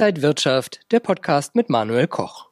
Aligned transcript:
Inside 0.00 0.22
Wirtschaft, 0.22 0.80
der 0.92 1.00
Podcast 1.00 1.54
mit 1.54 1.68
Manuel 1.68 2.06
Koch. 2.06 2.48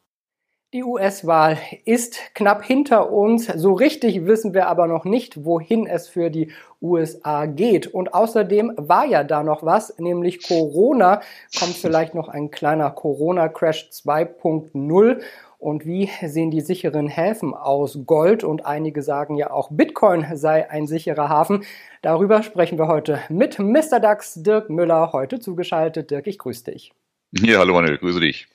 Die 0.75 0.84
US-Wahl 0.84 1.57
ist 1.86 2.34
knapp 2.34 2.62
hinter 2.62 3.10
uns. 3.10 3.46
So 3.46 3.73
richtig 3.73 4.26
wissen 4.26 4.52
wir 4.52 4.67
aber 4.67 4.86
noch 4.86 5.07
nicht, 5.07 5.46
wohin 5.46 5.87
es 5.87 6.08
für 6.08 6.28
die 6.28 6.53
USA 6.82 7.46
geht. 7.46 7.87
Und 7.87 8.12
außerdem 8.12 8.75
war 8.77 9.07
ja 9.07 9.25
da 9.25 9.43
noch 9.43 9.62
was, 9.62 9.98
nämlich 9.98 10.46
Corona. 10.46 11.23
Kommt 11.59 11.73
vielleicht 11.73 12.14
noch 12.14 12.29
ein 12.29 12.50
kleiner 12.50 12.91
Corona-Crash 12.91 13.89
2.0. 13.93 15.23
Und 15.57 15.87
wie 15.87 16.11
sehen 16.23 16.51
die 16.51 16.61
sicheren 16.61 17.09
Häfen 17.09 17.55
aus? 17.55 18.01
Gold 18.05 18.45
und 18.45 18.67
einige 18.67 19.01
sagen 19.01 19.37
ja 19.37 19.51
auch 19.51 19.71
Bitcoin 19.71 20.27
sei 20.35 20.69
ein 20.71 20.87
sicherer 20.87 21.30
Hafen. 21.30 21.65
Darüber 22.03 22.43
sprechen 22.43 22.77
wir 22.77 22.89
heute 22.89 23.21
mit 23.30 23.59
Mr. 23.59 24.01
DAX 24.01 24.35
Dirk 24.35 24.68
Müller, 24.68 25.14
heute 25.14 25.40
zugeschaltet. 25.40 26.11
Dirk, 26.11 26.26
ich 26.26 26.36
grüße 26.36 26.64
dich. 26.64 26.93
Ja, 27.32 27.59
hallo 27.59 27.75
Manuel, 27.75 27.99
grüße 27.99 28.21
dich. 28.21 28.49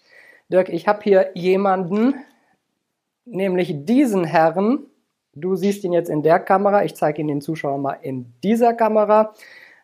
Dirk, 0.50 0.70
ich 0.70 0.88
habe 0.88 1.04
hier 1.04 1.30
jemanden, 1.36 2.16
nämlich 3.24 3.86
diesen 3.86 4.24
Herrn. 4.24 4.88
Du 5.36 5.56
siehst 5.56 5.84
ihn 5.84 5.94
jetzt 5.94 6.10
in 6.10 6.24
der 6.24 6.40
Kamera. 6.40 6.84
Ich 6.84 6.96
zeige 6.96 7.22
ihn 7.22 7.28
den 7.28 7.40
Zuschauern 7.40 7.84
mal 7.84 8.00
in 8.02 8.34
dieser 8.44 8.74
Kamera. 8.74 9.36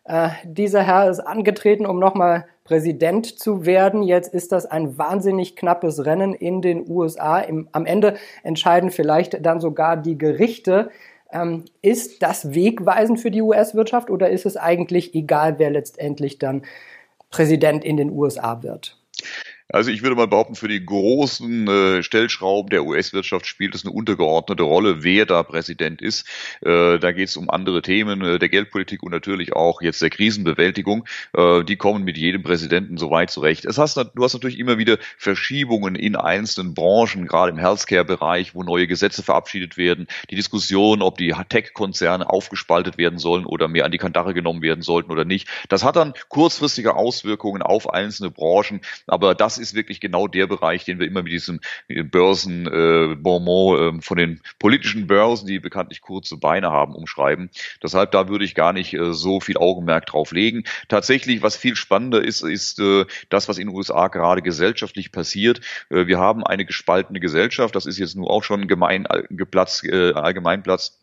Äh, 0.02 0.30
dieser 0.42 0.82
Herr 0.82 1.08
ist 1.08 1.20
angetreten, 1.20 1.86
um 1.86 2.00
nochmal 2.00 2.46
Präsident 2.64 3.38
zu 3.38 3.64
werden. 3.64 4.02
Jetzt 4.02 4.34
ist 4.34 4.50
das 4.50 4.66
ein 4.66 4.98
wahnsinnig 4.98 5.54
knappes 5.54 6.04
Rennen 6.04 6.34
in 6.34 6.60
den 6.60 6.90
USA. 6.90 7.38
Im, 7.38 7.68
am 7.70 7.86
Ende 7.86 8.16
entscheiden 8.42 8.90
vielleicht 8.90 9.46
dann 9.46 9.60
sogar 9.60 9.98
die 9.98 10.18
Gerichte. 10.18 10.90
Ähm, 11.30 11.64
ist 11.80 12.24
das 12.24 12.54
wegweisend 12.54 13.20
für 13.20 13.30
die 13.30 13.42
US-Wirtschaft 13.42 14.10
oder 14.10 14.30
ist 14.30 14.46
es 14.46 14.56
eigentlich 14.56 15.14
egal, 15.14 15.60
wer 15.60 15.70
letztendlich 15.70 16.40
dann 16.40 16.62
Präsident 17.30 17.84
in 17.84 17.96
den 17.96 18.10
USA 18.10 18.62
wird? 18.62 18.98
Also 19.72 19.90
ich 19.90 20.02
würde 20.02 20.16
mal 20.16 20.26
behaupten, 20.26 20.56
für 20.56 20.68
die 20.68 20.84
großen 20.84 21.68
äh, 21.68 22.02
Stellschrauben 22.02 22.70
der 22.70 22.84
US-Wirtschaft 22.84 23.46
spielt 23.46 23.74
es 23.74 23.84
eine 23.84 23.94
untergeordnete 23.94 24.62
Rolle, 24.64 25.04
wer 25.04 25.26
da 25.26 25.42
Präsident 25.42 26.02
ist. 26.02 26.26
Äh, 26.60 26.98
da 26.98 27.12
geht 27.12 27.28
es 27.28 27.36
um 27.36 27.50
andere 27.50 27.80
Themen 27.82 28.22
äh, 28.22 28.38
der 28.38 28.48
Geldpolitik 28.48 29.02
und 29.02 29.12
natürlich 29.12 29.52
auch 29.52 29.80
jetzt 29.80 30.02
der 30.02 30.10
Krisenbewältigung. 30.10 31.06
Äh, 31.34 31.62
die 31.64 31.76
kommen 31.76 32.02
mit 32.04 32.18
jedem 32.18 32.42
Präsidenten 32.42 32.96
so 32.96 33.10
weit 33.10 33.30
zurecht. 33.30 33.64
Es 33.64 33.78
hast, 33.78 33.96
du 33.96 34.24
hast 34.24 34.32
natürlich 34.32 34.58
immer 34.58 34.78
wieder 34.78 34.98
Verschiebungen 35.16 35.94
in 35.94 36.16
einzelnen 36.16 36.74
Branchen, 36.74 37.26
gerade 37.26 37.52
im 37.52 37.58
Healthcare-Bereich, 37.58 38.54
wo 38.54 38.64
neue 38.64 38.88
Gesetze 38.88 39.22
verabschiedet 39.22 39.76
werden. 39.76 40.08
Die 40.30 40.36
Diskussion, 40.36 41.00
ob 41.00 41.16
die 41.16 41.32
Tech-Konzerne 41.48 42.28
aufgespaltet 42.28 42.98
werden 42.98 43.18
sollen 43.20 43.46
oder 43.46 43.68
mehr 43.68 43.84
an 43.84 43.92
die 43.92 43.98
Kandare 43.98 44.34
genommen 44.34 44.62
werden 44.62 44.82
sollten 44.82 45.12
oder 45.12 45.24
nicht. 45.24 45.48
Das 45.68 45.84
hat 45.84 45.94
dann 45.94 46.14
kurzfristige 46.28 46.96
Auswirkungen 46.96 47.62
auf 47.62 47.92
einzelne 47.92 48.30
Branchen, 48.30 48.80
aber 49.06 49.34
das 49.34 49.59
ist 49.60 49.74
wirklich 49.74 50.00
genau 50.00 50.26
der 50.26 50.46
Bereich, 50.46 50.84
den 50.84 50.98
wir 50.98 51.06
immer 51.06 51.22
mit 51.22 51.32
diesem 51.32 51.60
Börsenbonbon 51.88 53.98
äh, 53.98 54.02
von 54.02 54.16
den 54.16 54.40
politischen 54.58 55.06
Börsen, 55.06 55.46
die 55.46 55.58
bekanntlich 55.58 56.00
kurze 56.00 56.36
Beine 56.36 56.70
haben, 56.70 56.94
umschreiben. 56.94 57.50
Deshalb 57.82 58.12
da 58.12 58.28
würde 58.28 58.44
ich 58.44 58.54
gar 58.54 58.72
nicht 58.72 58.94
äh, 58.94 59.12
so 59.12 59.40
viel 59.40 59.56
Augenmerk 59.56 60.06
drauf 60.06 60.32
legen. 60.32 60.64
Tatsächlich, 60.88 61.42
was 61.42 61.56
viel 61.56 61.76
spannender 61.76 62.22
ist, 62.22 62.42
ist 62.42 62.78
äh, 62.80 63.04
das, 63.28 63.48
was 63.48 63.58
in 63.58 63.68
den 63.68 63.76
USA 63.76 64.08
gerade 64.08 64.42
gesellschaftlich 64.42 65.12
passiert. 65.12 65.60
Äh, 65.90 66.06
wir 66.06 66.18
haben 66.18 66.44
eine 66.44 66.64
gespaltene 66.64 67.20
Gesellschaft. 67.20 67.74
Das 67.76 67.86
ist 67.86 67.98
jetzt 67.98 68.16
nur 68.16 68.30
auch 68.30 68.42
schon 68.42 68.68
gemein, 68.68 69.06
äh, 69.06 69.22
Platz, 69.44 69.82
äh, 69.84 70.12
Allgemeinplatz 70.12 70.98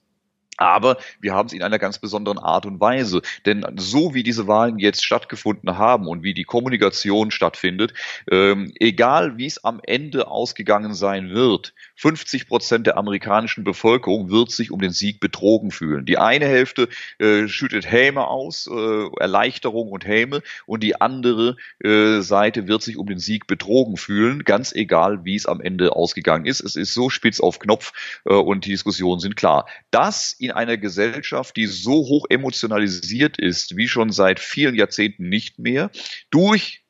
aber 0.57 0.97
wir 1.21 1.33
haben 1.33 1.47
es 1.47 1.53
in 1.53 1.63
einer 1.63 1.79
ganz 1.79 1.99
besonderen 1.99 2.39
Art 2.39 2.65
und 2.65 2.79
Weise. 2.79 3.21
Denn 3.45 3.65
so 3.77 4.13
wie 4.13 4.23
diese 4.23 4.47
Wahlen 4.47 4.79
jetzt 4.79 5.05
stattgefunden 5.05 5.77
haben 5.77 6.07
und 6.07 6.23
wie 6.23 6.33
die 6.33 6.43
Kommunikation 6.43 7.31
stattfindet, 7.31 7.93
ähm, 8.29 8.73
egal 8.79 9.37
wie 9.37 9.45
es 9.45 9.63
am 9.63 9.79
Ende 9.83 10.27
ausgegangen 10.27 10.93
sein 10.93 11.29
wird, 11.29 11.73
50 11.95 12.47
Prozent 12.47 12.87
der 12.87 12.97
amerikanischen 12.97 13.63
Bevölkerung 13.63 14.29
wird 14.29 14.51
sich 14.51 14.71
um 14.71 14.79
den 14.79 14.91
Sieg 14.91 15.19
betrogen 15.19 15.71
fühlen. 15.71 16.05
Die 16.05 16.17
eine 16.17 16.45
Hälfte 16.45 16.89
äh, 17.19 17.47
schüttet 17.47 17.89
Häme 17.91 18.27
aus, 18.27 18.67
äh, 18.67 19.07
Erleichterung 19.19 19.91
und 19.91 20.05
Häme, 20.05 20.41
und 20.65 20.83
die 20.83 20.99
andere 20.99 21.57
äh, 21.83 22.19
Seite 22.21 22.67
wird 22.67 22.81
sich 22.81 22.97
um 22.97 23.07
den 23.07 23.19
Sieg 23.19 23.47
betrogen 23.47 23.97
fühlen, 23.97 24.43
ganz 24.43 24.73
egal 24.73 25.25
wie 25.25 25.35
es 25.35 25.45
am 25.45 25.61
Ende 25.61 25.95
ausgegangen 25.95 26.45
ist. 26.45 26.61
Es 26.61 26.75
ist 26.75 26.93
so 26.93 27.09
spitz 27.09 27.39
auf 27.39 27.59
Knopf 27.59 27.93
äh, 28.25 28.33
und 28.33 28.65
die 28.65 28.71
Diskussionen 28.71 29.19
sind 29.19 29.35
klar. 29.35 29.65
Das 29.91 30.35
in 30.47 30.53
einer 30.53 30.77
Gesellschaft, 30.77 31.55
die 31.55 31.65
so 31.65 31.91
hoch 31.91 32.25
emotionalisiert 32.29 33.37
ist, 33.37 33.77
wie 33.77 33.87
schon 33.87 34.11
seit 34.11 34.39
vielen 34.39 34.75
Jahrzehnten 34.75 35.29
nicht 35.29 35.59
mehr, 35.59 35.91
durch 36.29 36.83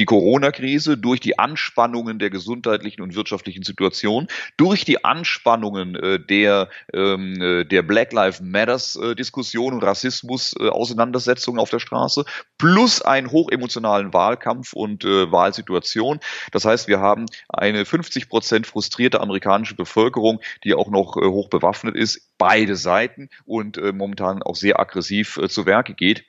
die 0.00 0.06
Corona-Krise, 0.06 0.96
durch 0.96 1.20
die 1.20 1.38
Anspannungen 1.38 2.18
der 2.18 2.30
gesundheitlichen 2.30 3.02
und 3.02 3.14
wirtschaftlichen 3.14 3.62
Situation, 3.62 4.28
durch 4.56 4.86
die 4.86 5.04
Anspannungen 5.04 5.94
äh, 5.94 6.18
der, 6.18 6.70
ähm, 6.94 7.40
äh, 7.40 7.64
der 7.64 7.82
Black 7.82 8.12
Lives 8.12 8.40
Matters-Diskussion 8.40 9.72
äh, 9.72 9.76
und 9.76 9.84
Rassismus-Auseinandersetzungen 9.84 11.58
äh, 11.58 11.62
auf 11.62 11.68
der 11.68 11.80
Straße, 11.80 12.24
plus 12.56 13.02
einen 13.02 13.30
hochemotionalen 13.30 14.14
Wahlkampf 14.14 14.72
und 14.72 15.04
äh, 15.04 15.30
Wahlsituation. 15.30 16.18
Das 16.50 16.64
heißt, 16.64 16.88
wir 16.88 17.00
haben 17.00 17.26
eine 17.50 17.84
50 17.84 18.30
Prozent 18.30 18.66
frustrierte 18.66 19.20
amerikanische 19.20 19.74
Bevölkerung, 19.74 20.40
die 20.64 20.72
auch 20.72 20.88
noch 20.88 21.18
äh, 21.18 21.26
hoch 21.26 21.50
bewaffnet 21.50 21.94
ist, 21.94 22.30
beide 22.38 22.74
Seiten 22.74 23.28
und 23.44 23.78
momentan 23.92 24.42
auch 24.42 24.56
sehr 24.56 24.80
aggressiv 24.80 25.38
zu 25.48 25.66
Werke 25.66 25.92
geht. 25.92 26.24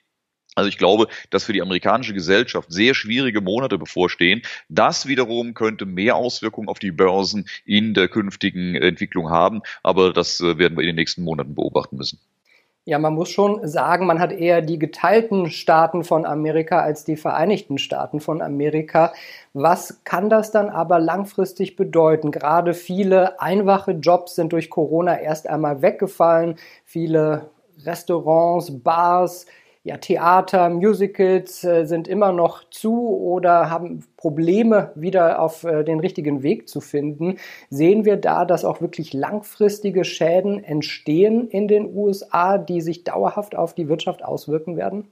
Also 0.56 0.68
ich 0.68 0.78
glaube, 0.78 1.08
dass 1.30 1.46
für 1.46 1.54
die 1.54 1.62
amerikanische 1.62 2.14
Gesellschaft 2.14 2.72
sehr 2.72 2.94
schwierige 2.94 3.42
Monate 3.42 3.78
bevorstehen. 3.78 4.42
Das 4.68 5.08
wiederum 5.08 5.54
könnte 5.54 5.86
mehr 5.86 6.16
Auswirkungen 6.18 6.68
auf 6.68 6.80
die 6.80 6.92
Börsen 6.92 7.48
in 7.66 7.94
der 7.94 8.10
künftigen 8.10 8.76
Entwicklung 8.76 9.30
haben. 9.30 9.62
Aber 9.82 10.12
das 10.12 10.42
äh, 10.42 10.58
werden 10.58 10.78
wir 10.78 10.82
in 10.82 10.88
den 10.88 10.96
nächsten 10.96 11.24
Monaten 11.24 11.56
beobachten 11.56 11.96
müssen. 11.96 12.20
Ja, 12.84 12.98
man 12.98 13.14
muss 13.14 13.30
schon 13.30 13.66
sagen, 13.68 14.08
man 14.08 14.20
hat 14.20 14.32
eher 14.32 14.64
die 14.64 14.80
geteilten 14.80 15.52
Staaten 15.52 16.04
von 16.04 16.26
Amerika 16.26 16.82
als 16.82 17.06
die 17.06 17.16
Vereinigten 17.16 17.78
Staaten 17.78 18.20
von 18.20 18.42
Amerika. 18.42 19.14
Was 19.54 20.04
kann 20.04 20.32
das 20.32 20.52
dann 20.52 20.70
aber 20.70 21.00
langfristig 21.00 21.76
bedeuten? 21.76 22.32
Gerade 22.32 22.74
viele 22.74 23.40
einfache 23.40 23.92
Jobs 23.92 24.34
sind 24.34 24.52
durch 24.52 24.72
Corona 24.72 25.20
erst 25.20 25.48
einmal 25.48 25.84
weggefallen. 25.84 26.56
Viele 26.84 27.52
Restaurants, 27.86 28.84
Bars, 28.84 29.46
ja, 29.84 29.98
Theater, 29.98 30.70
Musicals 30.70 31.64
äh, 31.64 31.86
sind 31.86 32.08
immer 32.08 32.32
noch 32.32 32.70
zu 32.70 33.18
oder 33.18 33.72
haben 33.72 34.06
Probleme, 34.16 34.92
wieder 34.96 35.42
auf 35.42 35.64
äh, 35.64 35.84
den 35.84 36.00
richtigen 36.00 36.44
Weg 36.44 36.70
zu 36.70 36.82
finden. 36.82 37.38
Sehen 37.72 38.06
wir 38.06 38.18
da, 38.18 38.46
dass 38.46 38.64
auch 38.64 38.80
wirklich 38.82 39.12
langfristige 39.14 40.04
Schäden 40.04 40.64
entstehen 40.64 41.48
in 41.48 41.68
den 41.68 41.96
USA, 41.96 42.60
die 42.60 42.82
sich 42.82 43.04
dauerhaft 43.04 43.56
auf 43.56 43.74
die 43.74 43.90
Wirtschaft 43.90 44.24
auswirken 44.24 44.78
werden? 44.78 45.08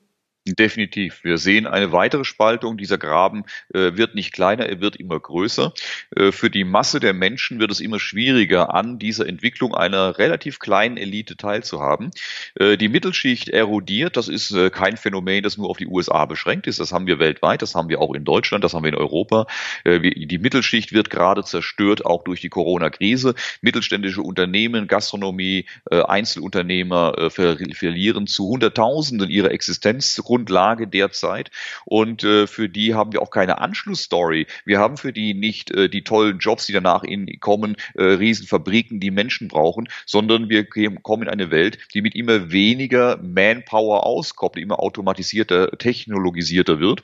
Definitiv. 0.56 1.24
Wir 1.24 1.38
sehen 1.38 1.68
eine 1.68 1.92
weitere 1.92 2.24
Spaltung. 2.24 2.78
Dieser 2.78 2.98
Graben 2.98 3.44
äh, 3.74 3.98
wird 3.98 4.16
nicht 4.16 4.32
kleiner, 4.32 4.66
er 4.66 4.80
wird 4.80 4.96
immer 4.96 5.20
größer. 5.20 5.74
Äh, 6.16 6.32
für 6.32 6.50
die 6.50 6.64
Masse 6.64 7.00
der 7.00 7.14
Menschen 7.14 7.60
wird 7.60 7.72
es 7.72 7.80
immer 7.80 8.00
schwieriger, 8.00 8.74
an 8.74 9.00
dieser 9.00 9.28
Entwicklung 9.28 9.76
einer 9.76 10.18
relativ 10.18 10.60
kleinen 10.60 10.98
Elite 10.98 11.38
teilzuhaben. 11.38 12.12
Äh, 12.56 12.78
die 12.78 12.88
Mittelschicht 12.88 13.50
erodiert. 13.50 14.18
Das 14.18 14.28
ist 14.28 14.52
äh, 14.52 14.70
kein 14.70 14.98
Phänomen, 14.98 15.44
das 15.44 15.58
nur 15.58 15.70
auf 15.70 15.78
die 15.78 15.88
USA 15.88 16.26
beschränkt 16.26 16.68
ist. 16.68 16.80
Das 16.80 16.92
haben 16.92 17.06
wir 17.06 17.20
weltweit, 17.20 17.62
das 17.62 17.76
haben 17.76 17.90
wir 17.90 18.00
auch 18.02 18.14
in 18.14 18.24
Deutschland, 18.24 18.64
das 18.64 18.74
haben 18.74 18.84
wir 18.84 18.94
in 18.94 18.96
Europa. 18.96 19.46
Äh, 19.84 20.00
die 20.00 20.38
Mittelschicht 20.38 20.94
wird 20.94 21.10
gerade 21.10 21.44
zerstört, 21.44 22.06
auch 22.06 22.24
durch 22.24 22.42
die 22.42 22.50
Corona-Krise. 22.50 23.36
Mittelständische 23.62 24.22
Unternehmen, 24.22 24.88
Gastronomie, 24.88 25.66
äh, 25.92 26.02
Einzelunternehmer 26.02 27.30
ver 27.30 27.58
verlieren 27.74 28.28
zu 28.28 28.48
Hunderttausenden 28.48 29.30
ihre 29.30 29.50
Existenz 29.50 30.16
Grundlage 30.40 30.88
derzeit. 30.88 31.52
Und 31.86 32.24
äh, 32.24 32.48
für 32.48 32.70
die 32.70 32.94
haben 32.94 33.12
wir 33.12 33.22
auch 33.22 33.32
keine 33.32 33.60
Anschlussstory. 33.60 34.48
Wir 34.66 34.80
haben 34.80 34.98
für 34.98 35.14
die 35.14 35.34
nicht 35.34 35.72
äh, 35.72 35.90
die 35.90 36.04
tollen 36.04 36.40
Jobs, 36.40 36.66
die 36.66 36.74
danach 36.74 37.04
in, 37.04 37.40
kommen, 37.40 37.76
äh, 37.96 38.04
Riesenfabriken, 38.04 39.00
die 39.00 39.12
Menschen 39.12 39.48
brauchen, 39.48 39.90
sondern 40.06 40.50
wir 40.50 40.66
kommen 40.66 41.24
in 41.24 41.30
eine 41.30 41.52
Welt, 41.52 41.78
die 41.94 42.02
mit 42.02 42.16
immer 42.16 42.52
weniger 42.52 43.18
Manpower 43.22 44.06
auskommt, 44.06 44.58
immer 44.58 44.80
automatisierter, 44.80 45.72
technologisierter 45.78 46.80
wird. 46.80 47.04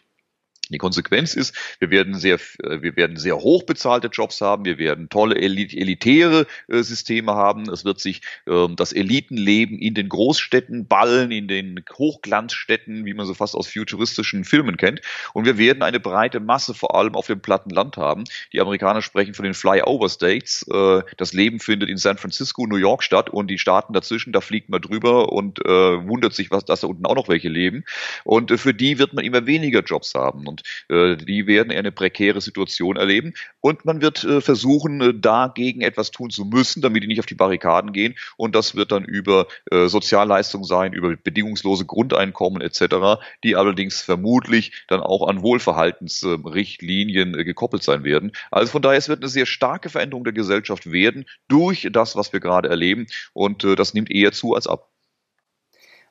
Die 0.70 0.78
Konsequenz 0.78 1.36
ist, 1.36 1.56
wir 1.80 1.92
werden 1.92 2.16
sehr, 2.16 2.36
äh, 2.64 2.82
wir 2.82 2.96
werden 2.96 3.18
sehr 3.18 3.38
hochbezahlte 3.38 4.08
Jobs 4.08 4.42
haben, 4.42 4.66
wir 4.66 4.78
werden 4.78 5.10
tolle 5.10 5.36
elitäre 5.36 6.48
äh, 6.68 6.82
Systeme 6.82 7.34
haben. 7.34 7.70
Es 7.70 7.86
wird 7.86 8.00
sich 8.00 8.22
ähm, 8.48 8.76
das 8.76 8.92
Elitenleben 8.92 9.78
in 9.78 9.94
den 9.94 10.10
Großstädten 10.10 10.88
ballen, 10.88 11.32
in 11.32 11.48
den 11.48 11.84
Hochglanzstädten, 11.98 13.06
wie 13.06 13.14
man 13.14 13.26
so 13.26 13.34
fast 13.34 13.56
aus 13.56 13.68
futuristischen 13.68 14.44
Filmen 14.44 14.78
kennt. 14.78 15.02
Und 15.34 15.46
wir 15.46 15.58
werden 15.58 15.84
eine 15.84 16.00
breite 16.00 16.40
Masse 16.40 16.74
vor 16.74 16.96
allem 16.96 17.16
auf 17.16 17.28
dem 17.28 17.42
platten 17.42 17.70
Land 17.70 17.98
haben. 17.98 18.24
Die 18.54 18.60
Amerikaner 18.60 19.02
sprechen 19.02 19.34
von 19.34 19.46
den 19.46 19.54
Flyover 19.54 20.10
States. 20.10 20.66
Äh, 20.72 21.02
das 21.18 21.34
Leben 21.34 21.60
findet 21.60 21.90
in 21.90 21.98
San 21.98 22.18
Francisco, 22.18 22.66
New 22.66 22.78
York 22.78 23.04
statt 23.04 23.30
und 23.30 23.48
die 23.48 23.60
Staaten 23.60 23.94
dazwischen, 23.94 24.34
da 24.34 24.42
fliegt 24.42 24.70
man 24.70 24.82
drüber 24.82 25.32
und 25.32 25.60
wundert 25.60 26.34
sich, 26.34 26.52
was, 26.52 26.66
dass 26.66 26.82
da 26.82 26.88
unten 26.88 27.06
auch 27.06 27.16
noch 27.16 27.28
welche 27.28 27.50
leben. 27.50 27.84
Und 28.24 28.52
für 28.60 28.74
die 28.74 29.00
wird 29.00 29.14
man 29.14 29.24
immer 29.24 29.46
weniger 29.46 29.82
Jobs 29.82 30.14
haben. 30.14 30.48
Und 30.48 30.55
äh, 30.90 31.16
die 31.16 31.48
werden 31.48 31.72
eine 31.72 31.92
prekäre 31.92 32.42
Situation 32.42 32.98
erleben. 32.98 33.34
Und 33.62 33.86
man 33.86 34.02
wird 34.02 34.24
äh, 34.24 34.42
versuchen, 34.42 35.02
äh, 35.02 35.14
dagegen 35.14 35.82
etwas 35.82 36.12
tun 36.12 36.30
zu 36.30 36.46
müssen, 36.46 36.82
damit 36.82 37.04
die 37.04 37.08
nicht 37.08 37.20
auf 37.20 37.26
die 37.26 37.36
Barrikaden 37.36 37.94
gehen. 37.94 38.16
Und 38.38 38.56
das 38.56 38.76
wird 38.76 38.92
dann 38.92 39.04
über 39.04 39.48
äh, 39.72 39.88
Sozialleistungen 39.88 40.66
sein, 40.66 40.94
über 40.94 41.16
bedingungslose 41.16 41.86
Grundeinkommen 41.86 42.62
etc., 42.62 43.22
die 43.44 43.56
allerdings 43.56 44.02
vermutlich 44.02 44.86
dann 44.88 45.00
auch 45.00 45.28
an 45.28 45.42
Wohlverhaltensrichtlinien 45.42 47.38
äh, 47.38 47.44
gekoppelt 47.44 47.84
sein 47.84 48.04
werden. 48.04 48.32
Also 48.52 48.72
von 48.72 48.82
daher, 48.82 48.98
es 48.98 49.10
wird 49.10 49.22
eine 49.22 49.30
sehr 49.30 49.46
starke 49.46 49.90
Veränderung 49.90 50.24
der 50.24 50.34
Gesellschaft 50.34 50.92
werden 50.92 51.26
durch 51.48 51.88
das, 51.92 52.16
was 52.16 52.34
wir 52.34 52.40
gerade 52.40 52.70
erleben. 52.70 53.08
Und 53.34 53.64
äh, 53.64 53.76
das 53.76 53.94
nimmt 53.94 54.12
eher 54.12 54.32
zu 54.32 54.56
als 54.56 54.68
ab 54.68 54.90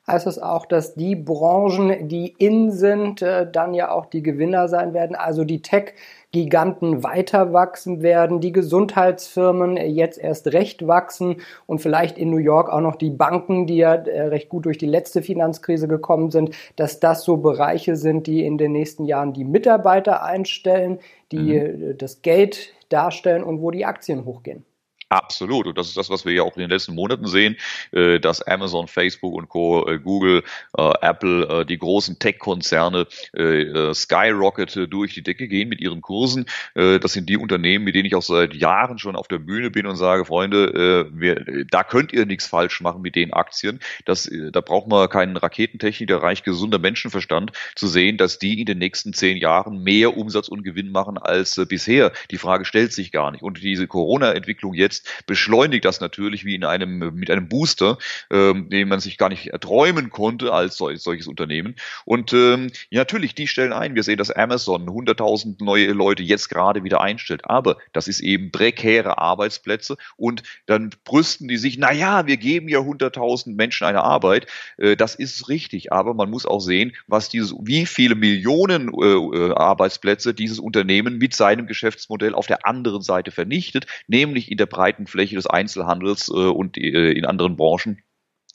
heißt 0.07 0.27
es 0.27 0.39
auch, 0.39 0.65
dass 0.65 0.95
die 0.95 1.15
Branchen, 1.15 2.07
die 2.07 2.33
in 2.37 2.71
sind, 2.71 3.21
äh, 3.21 3.49
dann 3.49 3.73
ja 3.73 3.91
auch 3.91 4.05
die 4.05 4.21
Gewinner 4.21 4.67
sein 4.67 4.93
werden. 4.93 5.15
Also 5.15 5.43
die 5.43 5.61
Tech-Giganten 5.61 7.03
weiter 7.03 7.53
wachsen 7.53 8.01
werden, 8.01 8.39
die 8.39 8.51
Gesundheitsfirmen 8.51 9.77
jetzt 9.77 10.19
erst 10.19 10.47
recht 10.53 10.87
wachsen 10.87 11.37
und 11.65 11.79
vielleicht 11.79 12.17
in 12.17 12.29
New 12.29 12.37
York 12.37 12.69
auch 12.69 12.81
noch 12.81 12.95
die 12.95 13.09
Banken, 13.09 13.65
die 13.65 13.77
ja 13.77 13.95
äh, 13.95 14.27
recht 14.27 14.49
gut 14.49 14.65
durch 14.65 14.77
die 14.77 14.85
letzte 14.85 15.21
Finanzkrise 15.21 15.87
gekommen 15.87 16.29
sind, 16.29 16.51
dass 16.75 16.99
das 16.99 17.23
so 17.23 17.37
Bereiche 17.37 17.95
sind, 17.95 18.27
die 18.27 18.45
in 18.45 18.57
den 18.57 18.73
nächsten 18.73 19.05
Jahren 19.05 19.33
die 19.33 19.45
Mitarbeiter 19.45 20.23
einstellen, 20.23 20.99
die 21.31 21.37
mhm. 21.37 21.91
Äh, 21.91 21.95
das 21.95 22.21
Geld 22.21 22.73
darstellen 22.89 23.43
und 23.43 23.61
wo 23.61 23.71
die 23.71 23.85
Aktien 23.85 24.25
hochgehen. 24.25 24.63
Absolut. 25.09 25.67
Und 25.67 25.77
das 25.77 25.87
ist 25.87 25.97
das, 25.97 26.09
was 26.09 26.25
wir 26.25 26.33
ja 26.33 26.41
auch 26.41 26.55
in 26.55 26.61
den 26.61 26.69
letzten 26.71 26.95
Monaten 26.95 27.27
sehen, 27.27 27.57
äh, 27.91 28.19
dass 28.19 28.41
Amazon, 28.41 28.87
Facebook 28.87 29.35
und 29.35 29.49
Co., 29.49 29.87
äh, 29.87 29.99
Google, 29.99 30.43
äh, 30.77 30.93
Apple, 31.01 31.65
die 31.65 31.77
großen 31.77 32.17
Tech-Konzerne 32.17 33.07
skyrocket 33.93 34.91
durch 34.91 35.13
die 35.13 35.21
Decke 35.21 35.47
gehen 35.47 35.69
mit 35.69 35.79
ihren 35.79 36.01
Kursen. 36.01 36.45
Das 36.73 37.13
sind 37.13 37.29
die 37.29 37.37
Unternehmen, 37.37 37.85
mit 37.85 37.95
denen 37.95 38.05
ich 38.05 38.15
auch 38.15 38.21
seit 38.21 38.53
Jahren 38.53 38.97
schon 38.97 39.15
auf 39.15 39.27
der 39.27 39.39
Bühne 39.39 39.69
bin 39.71 39.85
und 39.85 39.95
sage, 39.95 40.25
Freunde, 40.25 41.09
wir, 41.13 41.65
da 41.69 41.83
könnt 41.83 42.13
ihr 42.13 42.25
nichts 42.25 42.47
falsch 42.47 42.81
machen 42.81 43.01
mit 43.01 43.15
den 43.15 43.33
Aktien. 43.33 43.79
Das, 44.05 44.29
da 44.51 44.61
braucht 44.61 44.87
man 44.87 45.09
keinen 45.09 45.37
Raketentechnik, 45.37 46.09
da 46.09 46.17
reicht 46.17 46.43
gesunder 46.45 46.79
Menschenverstand 46.79 47.51
zu 47.75 47.87
sehen, 47.87 48.17
dass 48.17 48.39
die 48.39 48.59
in 48.59 48.65
den 48.65 48.77
nächsten 48.77 49.13
zehn 49.13 49.37
Jahren 49.37 49.83
mehr 49.83 50.17
Umsatz 50.17 50.47
und 50.47 50.63
Gewinn 50.63 50.91
machen 50.91 51.17
als 51.17 51.59
bisher. 51.67 52.11
Die 52.31 52.37
Frage 52.37 52.65
stellt 52.65 52.93
sich 52.93 53.11
gar 53.11 53.31
nicht. 53.31 53.43
Und 53.43 53.61
diese 53.61 53.87
Corona-Entwicklung 53.87 54.73
jetzt 54.73 54.94
beschleunigt 55.25 55.85
das 55.85 55.99
natürlich 55.99 56.45
wie 56.45 56.55
in 56.55 56.63
einem, 56.63 57.13
mit 57.15 57.29
einem 57.29 57.47
Booster, 57.49 57.97
ähm, 58.31 58.69
den 58.69 58.87
man 58.87 58.99
sich 58.99 59.17
gar 59.17 59.29
nicht 59.29 59.47
erträumen 59.47 60.09
konnte 60.09 60.53
als 60.53 60.77
solch, 60.77 61.01
solches 61.01 61.27
Unternehmen. 61.27 61.75
Und 62.05 62.33
ähm, 62.33 62.71
natürlich, 62.91 63.35
die 63.35 63.47
stellen 63.47 63.73
ein. 63.73 63.95
Wir 63.95 64.03
sehen, 64.03 64.17
dass 64.17 64.31
Amazon 64.31 64.87
100.000 64.87 65.63
neue 65.63 65.91
Leute 65.91 66.23
jetzt 66.23 66.49
gerade 66.49 66.83
wieder 66.83 67.01
einstellt. 67.01 67.41
Aber 67.45 67.77
das 67.93 68.07
ist 68.07 68.19
eben 68.19 68.51
prekäre 68.51 69.17
Arbeitsplätze 69.17 69.97
und 70.17 70.43
dann 70.65 70.91
brüsten 71.03 71.47
die 71.47 71.57
sich, 71.57 71.77
na 71.77 71.91
ja, 71.91 72.27
wir 72.27 72.37
geben 72.37 72.69
ja 72.69 72.79
100.000 72.79 73.55
Menschen 73.55 73.85
eine 73.85 74.03
Arbeit. 74.03 74.47
Äh, 74.77 74.95
das 74.95 75.15
ist 75.15 75.49
richtig. 75.49 75.91
Aber 75.91 76.13
man 76.13 76.29
muss 76.29 76.45
auch 76.45 76.59
sehen, 76.59 76.93
was 77.07 77.29
dieses, 77.29 77.53
wie 77.61 77.85
viele 77.85 78.15
Millionen 78.15 78.89
äh, 78.89 79.05
äh 79.05 79.55
Arbeitsplätze 79.55 80.33
dieses 80.33 80.59
Unternehmen 80.59 81.17
mit 81.17 81.35
seinem 81.35 81.67
Geschäftsmodell 81.67 82.33
auf 82.33 82.47
der 82.47 82.65
anderen 82.65 83.01
Seite 83.01 83.31
vernichtet, 83.31 83.87
nämlich 84.07 84.51
in 84.51 84.57
der 84.57 84.65
breiten 84.65 84.84
breiten 84.85 85.07
Fläche 85.07 85.35
des 85.35 85.47
Einzelhandels 85.47 86.29
äh, 86.29 86.33
und 86.33 86.77
äh, 86.77 87.11
in 87.11 87.25
anderen 87.25 87.57
Branchen. 87.57 88.03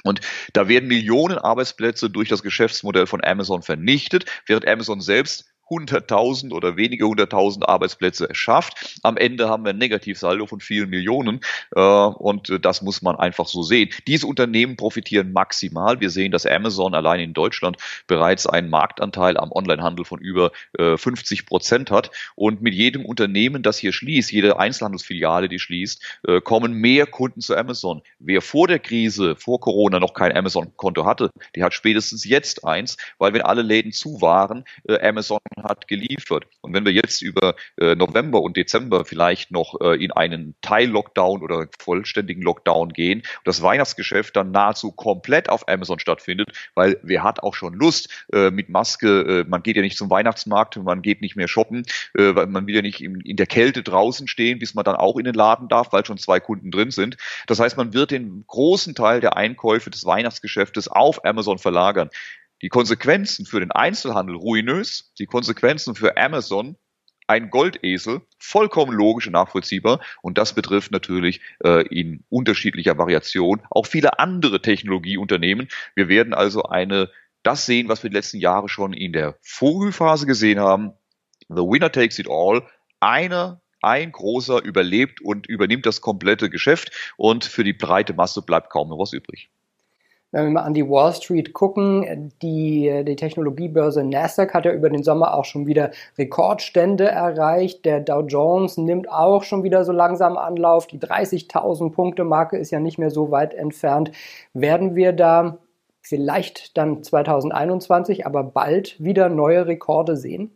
Und 0.05 0.21
da 0.53 0.69
werden 0.69 0.89
Millionen 0.89 1.39
Arbeitsplätze 1.39 2.09
durch 2.09 2.29
das 2.29 2.45
Geschäftsmodell 2.45 3.07
von 3.07 3.23
Amazon 3.25 3.63
vernichtet, 3.63 4.27
während 4.47 4.67
Amazon 4.69 5.01
selbst 5.01 5.53
100.000 5.71 6.53
oder 6.53 6.77
wenige 6.77 7.05
100.000 7.05 7.67
Arbeitsplätze 7.67 8.29
erschafft. 8.29 8.99
Am 9.03 9.17
Ende 9.17 9.49
haben 9.49 9.65
wir 9.65 9.71
ein 9.71 9.79
Negativsaldo 9.79 10.47
von 10.47 10.61
vielen 10.61 10.91
Millionen 10.91 11.41
äh, 11.75 11.81
und 11.81 12.59
das 12.63 12.83
muss 12.83 13.03
man 13.03 13.17
einfach 13.17 13.47
so 13.47 13.63
sehen. 13.63 13.91
Diese 14.07 14.27
Unternehmen 14.27 14.77
profitieren 14.77 15.33
maximal. 15.33 16.01
Wir 16.01 16.11
sehen, 16.11 16.33
dass 16.33 16.47
Amazon 16.47 16.95
allein 16.95 17.21
in 17.21 17.33
Deutschland 17.33 17.77
bereits 18.07 18.47
einen 18.47 18.71
Marktanteil 18.71 19.37
am 19.37 19.53
Onlinehandel 19.53 20.05
von 20.05 20.19
über 20.21 20.51
äh, 20.79 20.97
50 20.97 21.47
Prozent 21.47 21.91
hat 21.91 22.11
und 22.35 22.63
mit 22.63 22.75
jedem 22.75 23.05
Unternehmen, 23.05 23.63
das 23.63 23.79
hier 23.79 23.93
schließt, 23.93 24.33
jede 24.33 24.59
Einzelhandelsfiliale, 24.59 25.49
die 25.49 25.59
schließt, 25.59 26.21
äh, 26.27 26.41
kommen 26.41 26.75
mehr 26.75 27.07
Kunden 27.07 27.41
zu 27.41 27.57
Amazon. 27.57 28.03
Wer 28.19 28.43
vor 28.43 28.67
der 28.67 28.79
Krise, 28.79 29.37
vor 29.37 29.61
Corona 29.61 30.01
noch 30.01 30.15
kein 30.15 30.37
Amazon-Konto 30.37 31.05
hatte, 31.05 31.31
der 31.55 31.65
hat 31.65 31.75
spätestens 31.75 32.25
jetzt 32.25 32.65
eins, 32.65 32.97
weil 33.19 33.33
wenn 33.33 33.43
alle 33.43 33.63
Läden 33.63 33.93
zu 33.93 34.21
waren, 34.21 34.65
äh, 34.89 34.99
Amazon 35.07 35.39
hat 35.63 35.89
geliefert. 35.89 36.47
Und 36.61 36.75
wenn 36.75 36.85
wir 36.85 36.93
jetzt 36.93 37.23
über 37.23 37.55
äh, 37.79 37.95
November 37.95 38.43
und 38.43 38.57
Dezember 38.57 39.05
vielleicht 39.05 39.51
noch 39.51 39.81
äh, 39.81 40.03
in 40.03 40.13
einen 40.13 40.55
Teil-Lockdown 40.63 41.43
oder 41.43 41.67
vollständigen 41.79 42.43
Lockdown 42.43 42.93
gehen 42.93 43.23
das 43.45 43.63
Weihnachtsgeschäft 43.63 44.37
dann 44.37 44.51
nahezu 44.51 44.93
komplett 44.93 45.49
auf 45.49 45.69
Amazon 45.69 45.99
stattfindet, 45.99 46.51
weil 46.75 46.99
wer 47.03 47.23
hat 47.23 47.43
auch 47.43 47.55
schon 47.55 47.75
Lust 47.75 48.27
äh, 48.33 48.51
mit 48.51 48.69
Maske, 48.69 49.41
äh, 49.41 49.45
man 49.49 49.63
geht 49.63 49.77
ja 49.77 49.83
nicht 49.83 49.97
zum 49.97 50.11
Weihnachtsmarkt, 50.11 50.77
man 50.77 51.03
geht 51.03 51.21
nicht 51.21 51.37
mehr 51.37 51.49
shoppen, 51.49 51.85
äh, 52.15 52.35
weil 52.35 52.47
man 52.47 52.67
will 52.67 52.77
ja 52.77 52.83
nicht 52.83 53.03
in, 53.03 53.21
in 53.21 53.37
der 53.37 53.47
Kälte 53.47 53.83
draußen 53.83 54.29
stehen, 54.29 54.59
bis 54.59 54.75
man 54.75 54.85
dann 54.85 54.97
auch 54.97 55.17
in 55.17 55.25
den 55.25 55.35
Laden 55.35 55.69
darf, 55.69 55.93
weil 55.93 56.05
schon 56.05 56.19
zwei 56.19 56.41
Kunden 56.41 56.71
drin 56.71 56.91
sind. 56.91 57.17
Das 57.47 57.61
heißt, 57.61 57.77
man 57.77 57.93
wird 57.93 58.11
den 58.11 58.45
großen 58.47 58.95
Teil 58.95 59.21
der 59.21 59.37
Einkäufe 59.37 59.91
des 59.91 60.05
Weihnachtsgeschäftes 60.05 60.89
auf 60.89 61.25
Amazon 61.25 61.59
verlagern 61.59 62.11
die 62.63 62.69
Konsequenzen 62.69 63.47
für 63.47 63.61
den 63.61 63.71
Einzelhandel 63.71 64.37
ruinös, 64.37 65.13
die 65.19 65.27
Konsequenzen 65.27 65.95
für 65.95 66.17
Amazon 66.17 66.77
ein 67.27 67.49
Goldesel, 67.51 68.23
vollkommen 68.39 68.93
logisch 68.93 69.29
und 69.29 69.35
nachvollziehbar. 69.35 70.01
Und 70.21 70.37
das 70.37 70.53
betrifft 70.53 70.91
natürlich 70.91 71.41
äh, 71.65 71.87
in 71.87 72.25
unterschiedlicher 72.29 72.99
Variation 72.99 73.63
auch 73.71 73.87
viele 73.87 74.19
andere 74.19 74.61
Technologieunternehmen. 74.61 75.69
Wir 75.95 76.09
werden 76.09 76.35
also 76.35 76.65
eine 76.65 77.09
das 77.45 77.67
sehen, 77.67 77.89
was 77.89 78.03
wir 78.03 78.11
die 78.11 78.17
letzten 78.17 78.39
Jahre 78.39 78.69
schon 78.69 78.93
in 78.93 79.13
der 79.13 79.37
Vogelphase 79.43 80.27
gesehen 80.27 80.59
haben. 80.59 80.93
The 81.49 81.63
winner 81.63 81.91
takes 81.91 82.19
it 82.19 82.29
all. 82.29 82.67
Einer 82.99 83.63
ein 83.81 84.13
großer 84.13 84.63
überlebt 84.63 85.21
und 85.23 85.47
übernimmt 85.47 85.87
das 85.87 86.01
komplette 86.01 86.51
Geschäft 86.51 86.91
und 87.17 87.45
für 87.45 87.65
die 87.65 87.73
breite 87.73 88.13
Masse 88.13 88.43
bleibt 88.43 88.71
kaum 88.71 88.89
noch 88.89 88.99
was 88.99 89.13
übrig. 89.13 89.51
Wenn 90.33 90.45
wir 90.45 90.51
mal 90.51 90.63
an 90.63 90.75
die 90.75 90.89
Wall 90.89 91.13
Street 91.13 91.53
gucken, 91.53 92.33
die, 92.41 93.03
die 93.05 93.17
Technologiebörse 93.17 94.05
Nasdaq 94.05 94.55
hat 94.55 94.65
ja 94.65 94.73
über 94.73 94.89
den 94.89 95.03
Sommer 95.03 95.35
auch 95.35 95.45
schon 95.45 95.67
wieder 95.67 95.91
Rekordstände 96.19 97.09
erreicht. 97.09 97.85
Der 97.85 97.99
Dow 97.99 98.21
Jones 98.21 98.77
nimmt 98.77 99.11
auch 99.11 99.43
schon 99.43 99.65
wieder 99.65 99.85
so 99.85 99.91
langsam 99.91 100.37
Anlauf. 100.37 100.87
Die 100.87 101.01
30.000 101.01 101.91
Punkte 101.91 102.23
Marke 102.23 102.59
ist 102.59 102.71
ja 102.71 102.79
nicht 102.79 102.99
mehr 102.99 103.11
so 103.11 103.33
weit 103.33 103.55
entfernt. 103.55 104.13
Werden 104.55 104.95
wir 104.95 105.13
da 105.13 105.59
vielleicht 106.01 106.77
dann 106.79 107.03
2021, 107.03 108.25
aber 108.25 108.45
bald 108.45 109.03
wieder 109.03 109.29
neue 109.29 109.67
Rekorde 109.67 110.17
sehen? 110.17 110.53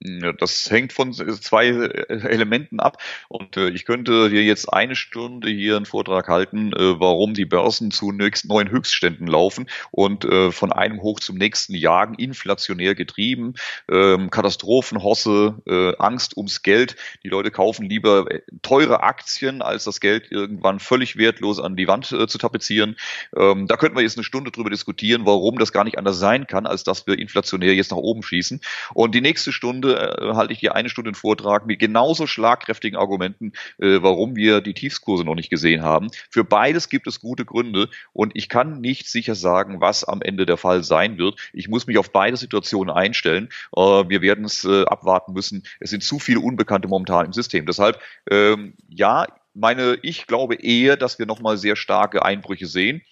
Das 0.00 0.70
hängt 0.70 0.92
von 0.92 1.12
zwei 1.12 1.66
Elementen 1.66 2.78
ab. 2.78 3.02
Und 3.28 3.56
äh, 3.56 3.70
ich 3.70 3.84
könnte 3.84 4.30
dir 4.30 4.44
jetzt 4.44 4.72
eine 4.72 4.94
Stunde 4.94 5.50
hier 5.50 5.76
einen 5.76 5.86
Vortrag 5.86 6.28
halten, 6.28 6.72
äh, 6.72 7.00
warum 7.00 7.34
die 7.34 7.46
Börsen 7.46 7.90
zu 7.90 8.12
neuen 8.12 8.70
Höchstständen 8.70 9.26
laufen 9.26 9.68
und 9.90 10.24
äh, 10.24 10.52
von 10.52 10.72
einem 10.72 11.02
hoch 11.02 11.20
zum 11.20 11.36
nächsten 11.36 11.74
jagen, 11.74 12.14
inflationär 12.14 12.94
getrieben, 12.94 13.54
ähm, 13.90 14.30
Katastrophenhosse, 14.30 15.56
äh, 15.66 15.96
Angst 15.96 16.36
ums 16.36 16.62
Geld. 16.62 16.96
Die 17.24 17.28
Leute 17.28 17.50
kaufen 17.50 17.88
lieber 17.88 18.30
äh, 18.30 18.42
teure 18.62 19.02
Aktien, 19.02 19.62
als 19.62 19.84
das 19.84 20.00
Geld 20.00 20.30
irgendwann 20.30 20.78
völlig 20.78 21.16
wertlos 21.16 21.58
an 21.58 21.76
die 21.76 21.88
Wand 21.88 22.12
äh, 22.12 22.28
zu 22.28 22.38
tapezieren. 22.38 22.96
Ähm, 23.36 23.66
da 23.66 23.76
könnten 23.76 23.96
wir 23.96 24.02
jetzt 24.02 24.16
eine 24.16 24.24
Stunde 24.24 24.50
drüber 24.50 24.70
diskutieren, 24.70 25.26
warum 25.26 25.58
das 25.58 25.72
gar 25.72 25.84
nicht 25.84 25.98
anders 25.98 26.18
sein 26.18 26.46
kann, 26.46 26.66
als 26.66 26.84
dass 26.84 27.06
wir 27.06 27.18
inflationär 27.18 27.74
jetzt 27.74 27.90
nach 27.90 27.98
oben 27.98 28.22
schießen. 28.22 28.60
Und 28.94 29.14
die 29.14 29.20
nächste 29.20 29.52
Stunde 29.52 29.87
Stunde 29.88 30.18
äh, 30.20 30.34
halte 30.34 30.52
ich 30.52 30.58
hier 30.58 30.74
eine 30.74 30.88
Stunde 30.88 31.08
einen 31.08 31.14
Vortrag 31.14 31.66
mit 31.66 31.78
genauso 31.78 32.26
schlagkräftigen 32.26 32.98
Argumenten, 32.98 33.52
äh, 33.78 33.98
warum 34.02 34.36
wir 34.36 34.60
die 34.60 34.74
Tiefskurse 34.74 35.24
noch 35.24 35.34
nicht 35.34 35.50
gesehen 35.50 35.82
haben. 35.82 36.08
Für 36.30 36.44
beides 36.44 36.88
gibt 36.88 37.06
es 37.06 37.20
gute 37.20 37.44
Gründe 37.44 37.88
und 38.12 38.32
ich 38.34 38.48
kann 38.48 38.80
nicht 38.80 39.08
sicher 39.08 39.34
sagen, 39.34 39.80
was 39.80 40.04
am 40.04 40.22
Ende 40.22 40.46
der 40.46 40.56
Fall 40.56 40.82
sein 40.84 41.18
wird. 41.18 41.38
Ich 41.52 41.68
muss 41.68 41.86
mich 41.86 41.98
auf 41.98 42.12
beide 42.12 42.36
Situationen 42.36 42.94
einstellen. 42.94 43.48
Äh, 43.76 43.80
wir 43.80 44.22
werden 44.22 44.44
es 44.44 44.64
äh, 44.64 44.84
abwarten 44.84 45.32
müssen. 45.32 45.64
Es 45.80 45.90
sind 45.90 46.02
zu 46.02 46.18
viele 46.18 46.40
Unbekannte 46.40 46.88
momentan 46.88 47.26
im 47.26 47.32
System. 47.32 47.66
Deshalb, 47.66 48.00
ähm, 48.30 48.74
ja, 48.88 49.26
meine, 49.54 49.98
ich 50.02 50.26
glaube 50.26 50.54
eher, 50.54 50.96
dass 50.96 51.18
wir 51.18 51.26
nochmal 51.26 51.56
sehr 51.56 51.74
starke 51.74 52.24
Einbrüche 52.24 52.66
sehen 52.66 53.02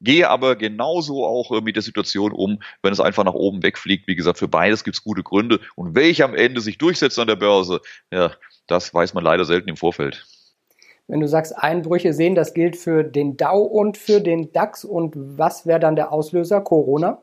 gehe 0.00 0.28
aber 0.28 0.56
genauso 0.56 1.24
auch 1.24 1.50
äh, 1.52 1.60
mit 1.60 1.76
der 1.76 1.82
Situation 1.82 2.32
um, 2.32 2.60
wenn 2.82 2.92
es 2.92 3.00
einfach 3.00 3.24
nach 3.24 3.34
oben 3.34 3.62
wegfliegt. 3.62 4.06
Wie 4.06 4.16
gesagt, 4.16 4.38
für 4.38 4.48
beides 4.48 4.84
gibt 4.84 4.96
es 4.96 5.04
gute 5.04 5.22
Gründe. 5.22 5.60
Und 5.74 5.94
welche 5.94 6.24
am 6.24 6.34
Ende 6.34 6.60
sich 6.60 6.78
durchsetzt 6.78 7.18
an 7.18 7.28
der 7.28 7.36
Börse, 7.36 7.80
ja, 8.10 8.32
das 8.66 8.92
weiß 8.92 9.14
man 9.14 9.24
leider 9.24 9.44
selten 9.44 9.68
im 9.68 9.76
Vorfeld. 9.76 10.26
Wenn 11.06 11.20
du 11.20 11.28
sagst 11.28 11.56
Einbrüche 11.56 12.12
sehen, 12.12 12.34
das 12.34 12.52
gilt 12.52 12.76
für 12.76 13.02
den 13.02 13.38
DAO 13.38 13.62
und 13.62 13.96
für 13.96 14.20
den 14.20 14.52
DAX. 14.52 14.84
Und 14.84 15.14
was 15.16 15.66
wäre 15.66 15.80
dann 15.80 15.96
der 15.96 16.12
Auslöser? 16.12 16.60
Corona? 16.60 17.22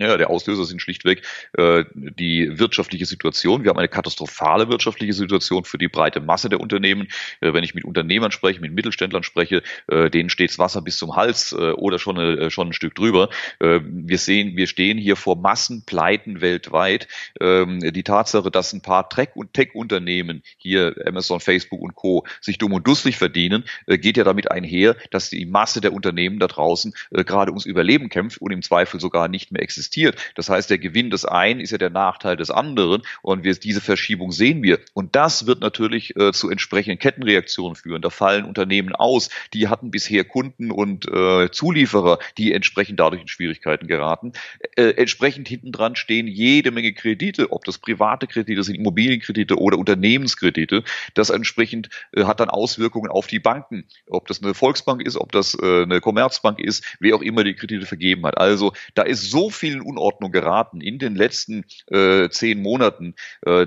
Ja, 0.00 0.16
der 0.16 0.30
Auslöser 0.30 0.64
sind 0.64 0.80
schlichtweg 0.80 1.22
äh, 1.56 1.84
die 1.92 2.56
wirtschaftliche 2.56 3.04
Situation. 3.04 3.64
Wir 3.64 3.70
haben 3.70 3.78
eine 3.78 3.88
katastrophale 3.88 4.68
wirtschaftliche 4.68 5.12
Situation 5.12 5.64
für 5.64 5.76
die 5.76 5.88
breite 5.88 6.20
Masse 6.20 6.48
der 6.48 6.60
Unternehmen. 6.60 7.08
Äh, 7.40 7.52
wenn 7.52 7.64
ich 7.64 7.74
mit 7.74 7.84
Unternehmern 7.84 8.30
spreche, 8.30 8.60
mit 8.60 8.72
Mittelständlern 8.72 9.24
spreche, 9.24 9.62
äh, 9.88 10.08
denen 10.08 10.30
stehts 10.30 10.56
Wasser 10.56 10.82
bis 10.82 10.98
zum 10.98 11.16
Hals 11.16 11.50
äh, 11.52 11.72
oder 11.72 11.98
schon, 11.98 12.16
äh, 12.16 12.48
schon 12.48 12.68
ein 12.68 12.72
Stück 12.74 12.94
drüber. 12.94 13.28
Äh, 13.58 13.80
wir 13.82 14.18
sehen, 14.18 14.56
wir 14.56 14.68
stehen 14.68 14.98
hier 14.98 15.16
vor 15.16 15.34
Massenpleiten 15.34 16.40
weltweit. 16.40 17.08
Ähm, 17.40 17.80
die 17.80 18.04
Tatsache, 18.04 18.52
dass 18.52 18.72
ein 18.72 18.82
paar 18.82 19.08
Tech- 19.08 19.34
und 19.34 19.52
Tech-Unternehmen 19.52 20.44
hier 20.58 20.94
Amazon, 21.06 21.40
Facebook 21.40 21.80
und 21.80 21.96
Co. 21.96 22.24
sich 22.40 22.58
dumm 22.58 22.72
und 22.72 22.86
dusselig 22.86 23.16
verdienen, 23.16 23.64
äh, 23.86 23.98
geht 23.98 24.16
ja 24.16 24.22
damit 24.22 24.52
einher, 24.52 24.94
dass 25.10 25.28
die 25.28 25.44
Masse 25.44 25.80
der 25.80 25.92
Unternehmen 25.92 26.38
da 26.38 26.46
draußen 26.46 26.94
äh, 27.10 27.24
gerade 27.24 27.50
ums 27.50 27.66
Überleben 27.66 28.10
kämpft 28.10 28.40
und 28.40 28.52
im 28.52 28.62
Zweifel 28.62 29.00
sogar 29.00 29.26
nicht 29.26 29.50
mehr 29.50 29.60
existiert 29.60 29.87
existiert. 29.88 30.16
Das 30.34 30.48
heißt, 30.48 30.70
der 30.70 30.78
Gewinn 30.78 31.10
des 31.10 31.24
einen 31.24 31.60
ist 31.60 31.70
ja 31.70 31.78
der 31.78 31.90
Nachteil 31.90 32.36
des 32.36 32.50
anderen 32.50 33.02
und 33.22 33.44
wir, 33.44 33.54
diese 33.54 33.80
Verschiebung 33.80 34.32
sehen 34.32 34.62
wir. 34.62 34.78
Und 34.92 35.16
das 35.16 35.46
wird 35.46 35.60
natürlich 35.60 36.14
äh, 36.16 36.32
zu 36.32 36.50
entsprechenden 36.50 36.98
Kettenreaktionen 36.98 37.74
führen. 37.74 38.02
Da 38.02 38.10
fallen 38.10 38.44
Unternehmen 38.44 38.94
aus, 38.94 39.30
die 39.54 39.68
hatten 39.68 39.90
bisher 39.90 40.24
Kunden 40.24 40.70
und 40.70 41.08
äh, 41.08 41.50
Zulieferer, 41.50 42.18
die 42.36 42.52
entsprechend 42.52 43.00
dadurch 43.00 43.22
in 43.22 43.28
Schwierigkeiten 43.28 43.86
geraten. 43.86 44.32
Äh, 44.76 44.90
entsprechend 44.90 45.48
hintendran 45.48 45.96
stehen 45.96 46.26
jede 46.26 46.70
Menge 46.70 46.92
Kredite, 46.92 47.50
ob 47.50 47.64
das 47.64 47.78
private 47.78 48.26
Kredite 48.26 48.62
sind, 48.62 48.76
Immobilienkredite 48.76 49.56
oder 49.58 49.78
Unternehmenskredite. 49.78 50.84
Das 51.14 51.30
entsprechend 51.30 51.88
äh, 52.12 52.24
hat 52.24 52.40
dann 52.40 52.50
Auswirkungen 52.50 53.10
auf 53.10 53.26
die 53.26 53.40
Banken, 53.40 53.84
ob 54.06 54.26
das 54.26 54.42
eine 54.42 54.54
Volksbank 54.54 55.02
ist, 55.02 55.16
ob 55.16 55.32
das 55.32 55.56
äh, 55.60 55.82
eine 55.82 56.00
Commerzbank 56.00 56.58
ist, 56.58 56.84
wer 57.00 57.16
auch 57.16 57.22
immer 57.22 57.44
die 57.44 57.54
Kredite 57.54 57.86
vergeben 57.86 58.26
hat. 58.26 58.38
Also 58.38 58.72
da 58.94 59.02
ist 59.02 59.30
so 59.30 59.50
viel 59.50 59.77
in 59.78 59.86
Unordnung 59.86 60.32
geraten 60.32 60.80
in 60.80 60.98
den 60.98 61.14
letzten 61.14 61.64
äh, 61.86 62.28
zehn 62.28 62.62
Monaten, 62.62 63.14
äh, 63.42 63.66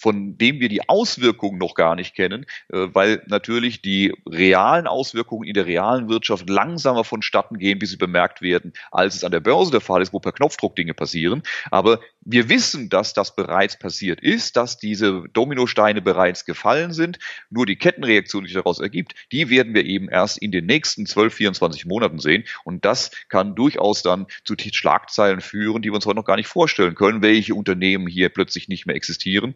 von 0.00 0.38
dem 0.38 0.60
wir 0.60 0.70
die 0.70 0.88
Auswirkungen 0.88 1.58
noch 1.58 1.74
gar 1.74 1.94
nicht 1.94 2.14
kennen, 2.14 2.46
äh, 2.72 2.88
weil 2.92 3.22
natürlich 3.26 3.82
die 3.82 4.14
realen 4.26 4.86
Auswirkungen 4.86 5.46
in 5.46 5.52
der 5.52 5.66
realen 5.66 6.08
Wirtschaft 6.08 6.48
langsamer 6.48 7.04
vonstatten 7.04 7.58
gehen, 7.58 7.78
bis 7.78 7.90
sie 7.90 7.98
bemerkt 7.98 8.40
werden, 8.40 8.72
als 8.90 9.14
es 9.14 9.24
an 9.24 9.32
der 9.32 9.40
Börse 9.40 9.70
der 9.70 9.82
Fall 9.82 10.00
ist, 10.00 10.14
wo 10.14 10.18
per 10.18 10.32
Knopfdruck 10.32 10.74
Dinge 10.74 10.94
passieren. 10.94 11.42
Aber 11.70 12.00
wir 12.22 12.48
wissen, 12.48 12.88
dass 12.88 13.12
das 13.12 13.36
bereits 13.36 13.78
passiert 13.78 14.20
ist, 14.20 14.56
dass 14.56 14.78
diese 14.78 15.24
Dominosteine 15.34 16.00
bereits 16.00 16.46
gefallen 16.46 16.94
sind. 16.94 17.18
Nur 17.50 17.66
die 17.66 17.76
Kettenreaktion, 17.76 18.44
die 18.44 18.48
sich 18.48 18.56
daraus 18.56 18.80
ergibt, 18.80 19.14
die 19.32 19.50
werden 19.50 19.74
wir 19.74 19.84
eben 19.84 20.08
erst 20.08 20.38
in 20.38 20.50
den 20.50 20.64
nächsten 20.64 21.04
12, 21.04 21.34
24 21.34 21.84
Monaten 21.84 22.20
sehen. 22.20 22.44
Und 22.64 22.86
das 22.86 23.10
kann 23.28 23.54
durchaus 23.54 24.02
dann 24.02 24.26
zu 24.44 24.54
Schlagzeilen 24.58 25.40
führen, 25.40 25.82
die 25.82 25.90
wir 25.90 25.96
uns 25.96 26.06
heute 26.06 26.16
noch 26.16 26.24
gar 26.24 26.36
nicht 26.36 26.46
vorstellen 26.46 26.94
können, 26.94 27.22
welche 27.22 27.54
Unternehmen 27.54 28.06
hier 28.06 28.30
plötzlich 28.30 28.68
nicht 28.68 28.86
mehr 28.86 28.96
existieren 28.96 29.54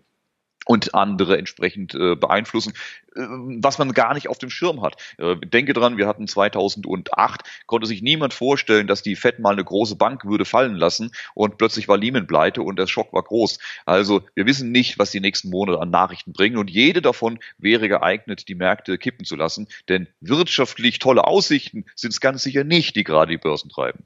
und 0.65 0.95
andere 0.95 1.39
entsprechend 1.39 1.95
äh, 1.95 2.17
beeinflussen, 2.17 2.73
äh, 3.15 3.21
was 3.21 3.79
man 3.79 3.93
gar 3.93 4.15
nicht 4.15 4.29
auf 4.29 4.39
dem 4.39 4.51
Schirm 4.51 4.83
hat. 4.83 4.97
Äh, 5.19 5.37
denke 5.37 5.73
dran, 5.73 5.97
wir 5.97 6.07
hatten 6.07 6.27
2008, 6.27 7.43
konnte 7.67 7.87
sich 7.87 8.03
niemand 8.03 8.35
vorstellen, 8.35 8.87
dass 8.87 9.03
die 9.03 9.17
Fed 9.17 9.39
mal 9.39 9.53
eine 9.53 9.65
große 9.65 9.97
Bank 9.97 10.25
würde 10.25 10.45
fallen 10.45 10.75
lassen 10.75 11.11
und 11.35 11.59
plötzlich 11.59 11.89
war 11.89 11.97
Lehman 11.97 12.27
pleite 12.27 12.63
und 12.63 12.79
der 12.79 12.87
Schock 12.87 13.13
war 13.13 13.23
groß. 13.23 13.59
Also 13.87 14.23
wir 14.35 14.47
wissen 14.47 14.73
nicht, 14.73 14.99
was 14.99 15.11
die 15.11 15.21
nächsten 15.21 15.51
Monate 15.51 15.81
an 15.81 15.91
Nachrichten 15.91 16.33
bringen 16.33 16.57
und 16.57 16.71
jede 16.71 17.03
davon 17.03 17.39
wäre 17.59 17.89
geeignet, 17.89 18.49
die 18.49 18.55
Märkte 18.55 18.99
kippen 18.99 19.25
zu 19.25 19.37
lassen, 19.37 19.69
denn 19.89 20.09
wirtschaftlich 20.21 20.99
tolle 20.99 21.27
Aussichten 21.27 21.85
sind 21.95 22.13
es 22.13 22.21
ganz 22.21 22.43
sicher 22.43 22.65
nicht, 22.65 22.97
die 22.97 23.05
gerade 23.05 23.33
die 23.33 23.39
Börsen 23.39 23.71
treiben. 23.71 24.05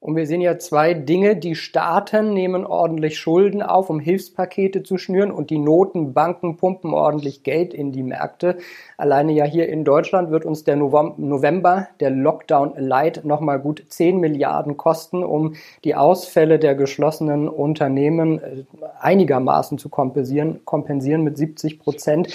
Und 0.00 0.14
wir 0.14 0.28
sehen 0.28 0.40
ja 0.40 0.58
zwei 0.58 0.94
Dinge. 0.94 1.34
Die 1.34 1.56
Staaten 1.56 2.32
nehmen 2.32 2.64
ordentlich 2.64 3.18
Schulden 3.18 3.62
auf, 3.62 3.90
um 3.90 3.98
Hilfspakete 3.98 4.84
zu 4.84 4.96
schnüren 4.96 5.32
und 5.32 5.50
die 5.50 5.58
Notenbanken 5.58 6.56
pumpen 6.56 6.94
ordentlich 6.94 7.42
Geld 7.42 7.74
in 7.74 7.90
die 7.90 8.04
Märkte. 8.04 8.58
Alleine 8.96 9.32
ja 9.32 9.44
hier 9.44 9.68
in 9.68 9.84
Deutschland 9.84 10.30
wird 10.30 10.44
uns 10.44 10.62
der 10.62 10.76
November, 10.76 11.88
der 11.98 12.10
Lockdown 12.10 12.74
Light, 12.76 13.24
nochmal 13.24 13.58
gut 13.58 13.84
10 13.88 14.20
Milliarden 14.20 14.76
kosten, 14.76 15.24
um 15.24 15.56
die 15.82 15.96
Ausfälle 15.96 16.60
der 16.60 16.76
geschlossenen 16.76 17.48
Unternehmen 17.48 18.38
äh, 18.38 18.64
einigermaßen 19.00 19.78
zu 19.78 19.88
kompensieren, 19.88 20.64
kompensieren 20.64 21.24
mit 21.24 21.36
70 21.36 21.80
Prozent. 21.80 22.28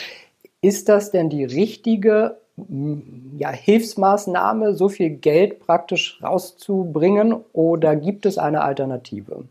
Ist 0.60 0.90
das 0.90 1.12
denn 1.12 1.30
die 1.30 1.46
richtige 1.46 2.43
ja, 3.38 3.50
Hilfsmaßnahme, 3.50 4.76
so 4.76 4.90
viel 4.90 5.10
Geld 5.10 5.60
praktisch 5.60 6.20
rauszubringen 6.22 7.44
oder 7.52 7.96
gibt 7.96 8.26
es 8.26 8.38
eine 8.38 8.62
Alternative? 8.62 9.46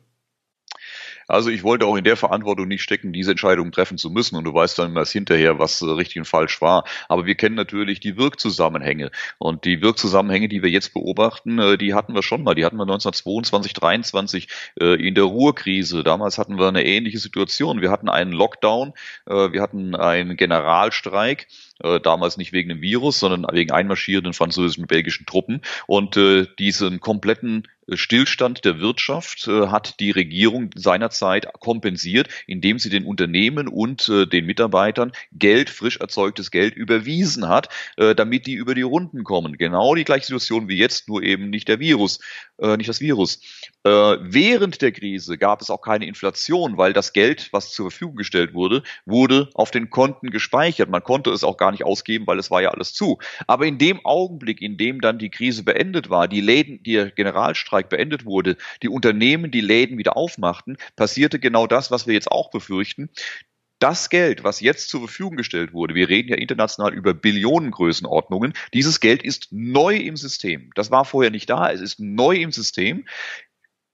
Also 1.29 1.51
ich 1.51 1.63
wollte 1.63 1.87
auch 1.87 1.97
in 1.97 2.05
der 2.05 2.17
Verantwortung 2.17 2.69
nicht 2.69 2.83
stecken, 2.83 3.13
diese 3.13 3.31
Entscheidung 3.31 3.73
treffen 3.73 3.99
zu 3.99 4.11
müssen. 4.11 4.37
Und 4.37 4.45
du 4.45 4.53
weißt 4.53 4.79
dann 4.79 4.97
erst 4.97 5.13
hinterher, 5.13 5.59
was 5.59 5.81
äh, 5.81 5.87
richtig 5.87 6.19
und 6.19 6.25
falsch 6.27 6.61
war. 6.61 6.85
Aber 7.09 7.27
wir 7.27 7.35
kennen 7.35 7.55
natürlich 7.55 8.01
die 8.01 8.17
Wirkzusammenhänge. 8.17 9.11
Und 9.39 9.65
die 9.65 9.81
Wirkzusammenhänge, 9.81 10.49
die 10.49 10.63
wir 10.63 10.71
jetzt 10.71 10.93
beobachten, 10.93 11.59
äh, 11.59 11.79
die 11.79 11.95
hatten 11.95 12.15
wir 12.15 12.23
schon 12.23 12.43
mal. 12.43 12.55
Die 12.55 12.65
hatten 12.65 12.77
wir 12.77 12.83
1922, 12.83 13.73
23 13.73 14.49
äh, 14.81 14.95
in 15.07 15.15
der 15.15 15.25
Ruhrkrise. 15.25 16.03
Damals 16.05 16.39
hatten 16.39 16.59
wir 16.59 16.69
eine 16.69 16.85
ähnliche 16.85 17.19
Situation. 17.19 17.81
Wir 17.81 17.91
hatten 17.91 18.09
einen 18.09 18.33
Lockdown, 18.33 18.93
wir 19.27 19.63
hatten 19.63 19.95
einen 19.95 20.37
Generalstreik 20.37 21.47
äh, 21.83 22.01
damals 22.01 22.37
nicht 22.37 22.53
wegen 22.53 22.69
dem 22.69 22.81
Virus, 22.81 23.21
sondern 23.21 23.47
wegen 23.55 23.71
einmarschierenden 23.71 24.33
französischen 24.33 24.83
und 24.83 24.89
belgischen 24.89 25.27
Truppen. 25.27 25.61
Und 25.87 26.17
äh, 26.17 26.47
diesen 26.59 27.01
kompletten 27.01 27.67
Stillstand 27.91 28.65
der 28.65 28.79
Wirtschaft 28.79 29.49
äh, 29.49 29.67
hat 29.69 29.99
die 29.99 30.13
Regierung 30.13 30.71
seinerzeit 30.75 31.53
kompensiert, 31.61 32.29
indem 32.47 32.79
sie 32.79 32.91
den 32.91 33.05
Unternehmen 33.05 33.67
und 33.67 34.09
äh, 34.09 34.27
den 34.27 34.47
Mitarbeitern 34.47 35.13
Geld, 35.33 35.69
frisch 35.69 35.97
erzeugtes 35.97 36.51
Geld 36.51 36.75
überwiesen 36.75 37.49
hat, 37.49 37.69
äh, 37.97 38.15
damit 38.15 38.47
die 38.47 38.55
über 38.55 38.75
die 38.75 38.83
Runden 38.83 39.25
kommen. 39.25 39.59
Genau 39.59 39.95
die 39.95 40.05
gleiche 40.05 40.27
Situation 40.27 40.69
wie 40.69 40.77
jetzt, 40.77 41.09
nur 41.09 41.23
eben 41.23 41.51
nicht 41.51 41.69
der 41.69 41.81
Virus, 41.81 42.21
äh, 42.59 42.77
nicht 42.77 42.89
das 42.89 43.01
Virus. 43.01 43.41
Äh, 43.85 43.91
während 43.91 44.81
der 44.81 44.93
Krise 44.93 45.37
gab 45.37 45.61
es 45.61 45.71
auch 45.71 45.83
keine 45.83 46.07
Inflation, 46.07 46.77
weil 46.79 46.93
das 46.93 47.13
Geld, 47.13 47.49
was 47.53 47.73
zur 47.73 47.91
Verfügung 47.91 48.17
gestellt 48.17 48.55
wurde, 48.55 48.85
wurde 49.07 49.51
auf 49.55 49.73
den 49.73 49.91
Konten 49.91 50.31
gespeichert. 50.31 50.89
Man 50.89 51.03
konnte 51.03 51.31
es 51.31 51.43
auch 51.43 51.57
gar 51.57 51.72
nicht 51.73 51.85
ausgeben, 51.85 52.27
weil 52.27 52.39
es 52.39 52.51
war 52.51 52.63
ja 52.63 52.71
alles 52.71 52.95
zu. 52.95 53.19
Aber 53.47 53.67
in 53.67 53.79
dem 53.79 54.05
Augenblick, 54.05 54.63
in 54.63 54.77
dem 54.77 55.01
dann 55.01 55.19
die 55.19 55.31
Krise 55.31 55.65
beendet 55.65 56.11
war, 56.11 56.29
die 56.29 56.41
Läden, 56.41 56.83
der 56.85 57.11
Generalstreik 57.11 57.89
beendet 57.89 58.25
wurde, 58.25 58.57
die 58.83 58.89
Unternehmen 58.89 59.51
die 59.51 59.61
Läden 59.61 59.99
wieder 59.99 60.17
aufmachten, 60.17 60.77
passierte 60.97 61.39
genau 61.39 61.67
das, 61.67 61.91
was 61.91 62.07
wir 62.07 62.15
jetzt 62.15 62.31
auch 62.31 62.51
befürchten 62.51 63.11
das 63.83 64.11
Geld, 64.11 64.45
was 64.45 64.61
jetzt 64.61 64.89
zur 64.91 65.01
Verfügung 65.01 65.37
gestellt 65.37 65.73
wurde, 65.73 65.97
wir 65.97 66.09
reden 66.09 66.29
ja 66.29 66.37
international 66.37 66.95
über 66.95 67.15
Billionengrößenordnungen, 67.15 68.53
dieses 68.73 69.01
Geld 69.01 69.25
ist 69.25 69.49
neu 69.51 69.97
im 69.97 70.17
System. 70.17 70.71
Das 70.77 70.93
war 70.93 71.05
vorher 71.05 71.33
nicht 71.33 71.51
da, 71.51 71.69
es 71.73 71.81
ist 71.81 71.99
neu 71.99 72.37
im 72.37 72.53
System. 72.53 73.05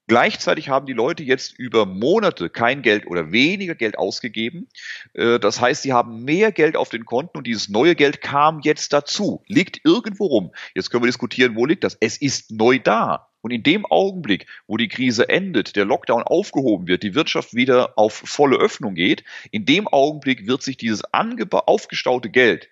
Gleichzeitig 0.08 0.70
haben 0.70 0.86
die 0.86 0.94
Leute 0.94 1.22
jetzt 1.22 1.58
über 1.58 1.84
Monate 1.84 2.48
kein 2.48 2.80
Geld 2.80 3.06
oder 3.06 3.30
weniger 3.30 3.74
Geld 3.74 3.98
ausgegeben. 3.98 4.66
Äh, 5.12 5.38
das 5.38 5.60
heißt, 5.60 5.82
sie 5.82 5.92
haben 5.92 6.24
mehr 6.24 6.50
Geld 6.50 6.76
auf 6.76 6.88
den 6.88 7.04
Konten 7.04 7.36
und 7.36 7.46
dieses 7.46 7.68
neue 7.68 7.94
Geld 7.94 8.22
kam 8.22 8.60
jetzt 8.60 8.94
dazu. 8.94 9.44
Liegt 9.46 9.82
irgendwo 9.84 10.26
rum. 10.26 10.52
Jetzt 10.74 10.90
können 10.90 11.02
wir 11.02 11.08
diskutieren, 11.08 11.56
wo 11.56 11.66
liegt 11.66 11.84
das? 11.84 11.98
Es 12.00 12.16
ist 12.16 12.50
neu 12.50 12.78
da. 12.78 13.28
Und 13.42 13.50
in 13.50 13.62
dem 13.62 13.84
Augenblick, 13.84 14.46
wo 14.66 14.78
die 14.78 14.88
Krise 14.88 15.28
endet, 15.28 15.76
der 15.76 15.84
Lockdown 15.84 16.22
aufgehoben 16.22 16.88
wird, 16.88 17.02
die 17.02 17.14
Wirtschaft 17.14 17.54
wieder 17.54 17.98
auf 17.98 18.14
volle 18.14 18.56
Öffnung 18.56 18.94
geht, 18.94 19.24
in 19.50 19.66
dem 19.66 19.86
Augenblick 19.86 20.46
wird 20.46 20.62
sich 20.62 20.78
dieses 20.78 21.02
aufgestaute 21.12 22.30
Geld 22.30 22.68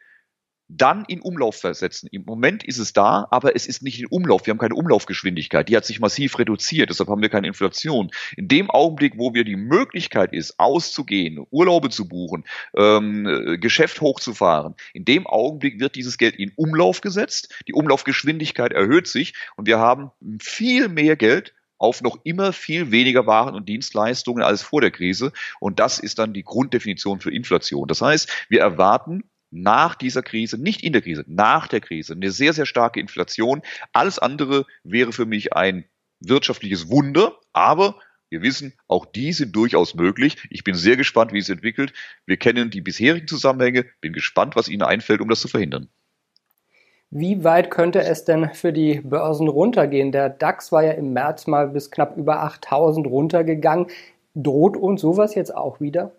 dann 0.69 1.05
in 1.07 1.21
Umlauf 1.21 1.57
versetzen. 1.57 2.09
Im 2.11 2.25
Moment 2.25 2.65
ist 2.65 2.79
es 2.79 2.93
da, 2.93 3.29
aber 3.31 3.55
es 3.55 3.67
ist 3.67 3.83
nicht 3.83 4.01
in 4.01 4.07
Umlauf. 4.07 4.47
Wir 4.47 4.53
haben 4.53 4.59
keine 4.59 4.75
Umlaufgeschwindigkeit. 4.75 5.69
Die 5.69 5.77
hat 5.77 5.85
sich 5.85 6.01
massiv 6.01 6.39
reduziert. 6.39 6.91
Deshalb 6.91 7.09
haben 7.09 7.23
wir 7.23 7.29
keine 7.29 7.47
Inflation. 7.47 8.11
In 8.37 8.49
dem 8.49 8.71
Augenblick, 8.71 9.15
wo 9.17 9.35
wir 9.35 9.45
die 9.45 9.57
Möglichkeit 9.57 10.33
ist, 10.33 10.59
auszugehen, 10.59 11.47
Urlaube 11.51 11.91
zu 11.91 12.09
buchen, 12.09 12.45
ähm, 12.77 13.27
äh, 13.27 13.59
Geschäft 13.59 14.01
hochzufahren, 14.01 14.75
in 14.93 15.05
dem 15.05 15.27
Augenblick 15.27 15.79
wird 15.81 15.95
dieses 15.95 16.19
Geld 16.19 16.35
in 16.37 16.53
Umlauf 16.57 17.01
gesetzt. 17.01 17.55
Die 17.69 17.73
Umlaufgeschwindigkeit 17.73 18.73
erhöht 18.73 19.07
sich 19.07 19.35
und 19.57 19.67
wir 19.67 19.79
haben 19.79 20.11
viel 20.41 20.89
mehr 20.89 21.17
Geld 21.17 21.55
auf 21.79 22.03
noch 22.03 22.19
immer 22.25 22.53
viel 22.53 22.91
weniger 22.91 23.27
Waren 23.27 23.55
und 23.55 23.69
Dienstleistungen 23.69 24.43
als 24.43 24.63
vor 24.63 24.81
der 24.81 24.91
Krise. 24.91 25.33
Und 25.61 25.79
das 25.79 25.99
ist 25.99 26.19
dann 26.19 26.33
die 26.33 26.43
Grunddefinition 26.43 27.21
für 27.21 27.31
Inflation. 27.31 27.87
Das 27.87 28.01
heißt, 28.01 28.47
wir 28.49 28.61
erwarten 28.61 29.25
nach 29.51 29.95
dieser 29.95 30.23
Krise, 30.23 30.61
nicht 30.61 30.83
in 30.83 30.93
der 30.93 31.03
Krise, 31.03 31.25
nach 31.27 31.69
der 31.69 31.81
Krise, 31.81 32.15
eine 32.15 32.31
sehr, 32.31 32.53
sehr 32.53 32.67
starke 32.67 33.01
Inflation. 33.01 33.63
Alles 33.93 34.19
andere 34.19 34.67
wäre 34.85 35.13
für 35.13 35.27
mich 35.27 35.53
ein 35.53 35.85
wirtschaftliches 36.21 36.91
Wunder, 36.91 37.37
aber 37.53 37.97
wir 38.29 38.43
wissen, 38.43 38.73
auch 38.89 39.07
die 39.07 39.33
sind 39.33 39.55
durchaus 39.55 39.95
möglich. 39.95 40.37
Ich 40.51 40.65
bin 40.65 40.75
sehr 40.75 40.97
gespannt, 40.97 41.33
wie 41.33 41.39
es 41.39 41.49
entwickelt. 41.49 41.93
Wir 42.27 42.37
kennen 42.37 42.71
die 42.71 42.81
bisherigen 42.81 43.29
Zusammenhänge, 43.29 43.87
bin 44.01 44.13
gespannt, 44.13 44.57
was 44.57 44.69
Ihnen 44.69 44.83
einfällt, 44.83 45.21
um 45.21 45.29
das 45.29 45.41
zu 45.41 45.49
verhindern. 45.49 45.89
Wie 47.11 47.45
weit 47.45 47.71
könnte 47.71 48.03
es 48.03 48.25
denn 48.25 48.53
für 48.53 48.73
die 48.73 49.01
Börsen 49.01 49.47
runtergehen? 49.47 50.11
Der 50.11 50.29
DAX 50.29 50.73
war 50.73 50.83
ja 50.83 50.91
im 50.93 51.13
März 51.13 51.47
mal 51.47 51.69
bis 51.69 51.93
knapp 51.93 52.17
über 52.17 52.43
8000 52.43 53.07
runtergegangen. 53.07 53.87
Droht 54.35 54.77
uns 54.77 55.03
sowas 55.03 55.37
jetzt 55.37 55.55
auch 55.55 55.81
wieder? 55.81 56.13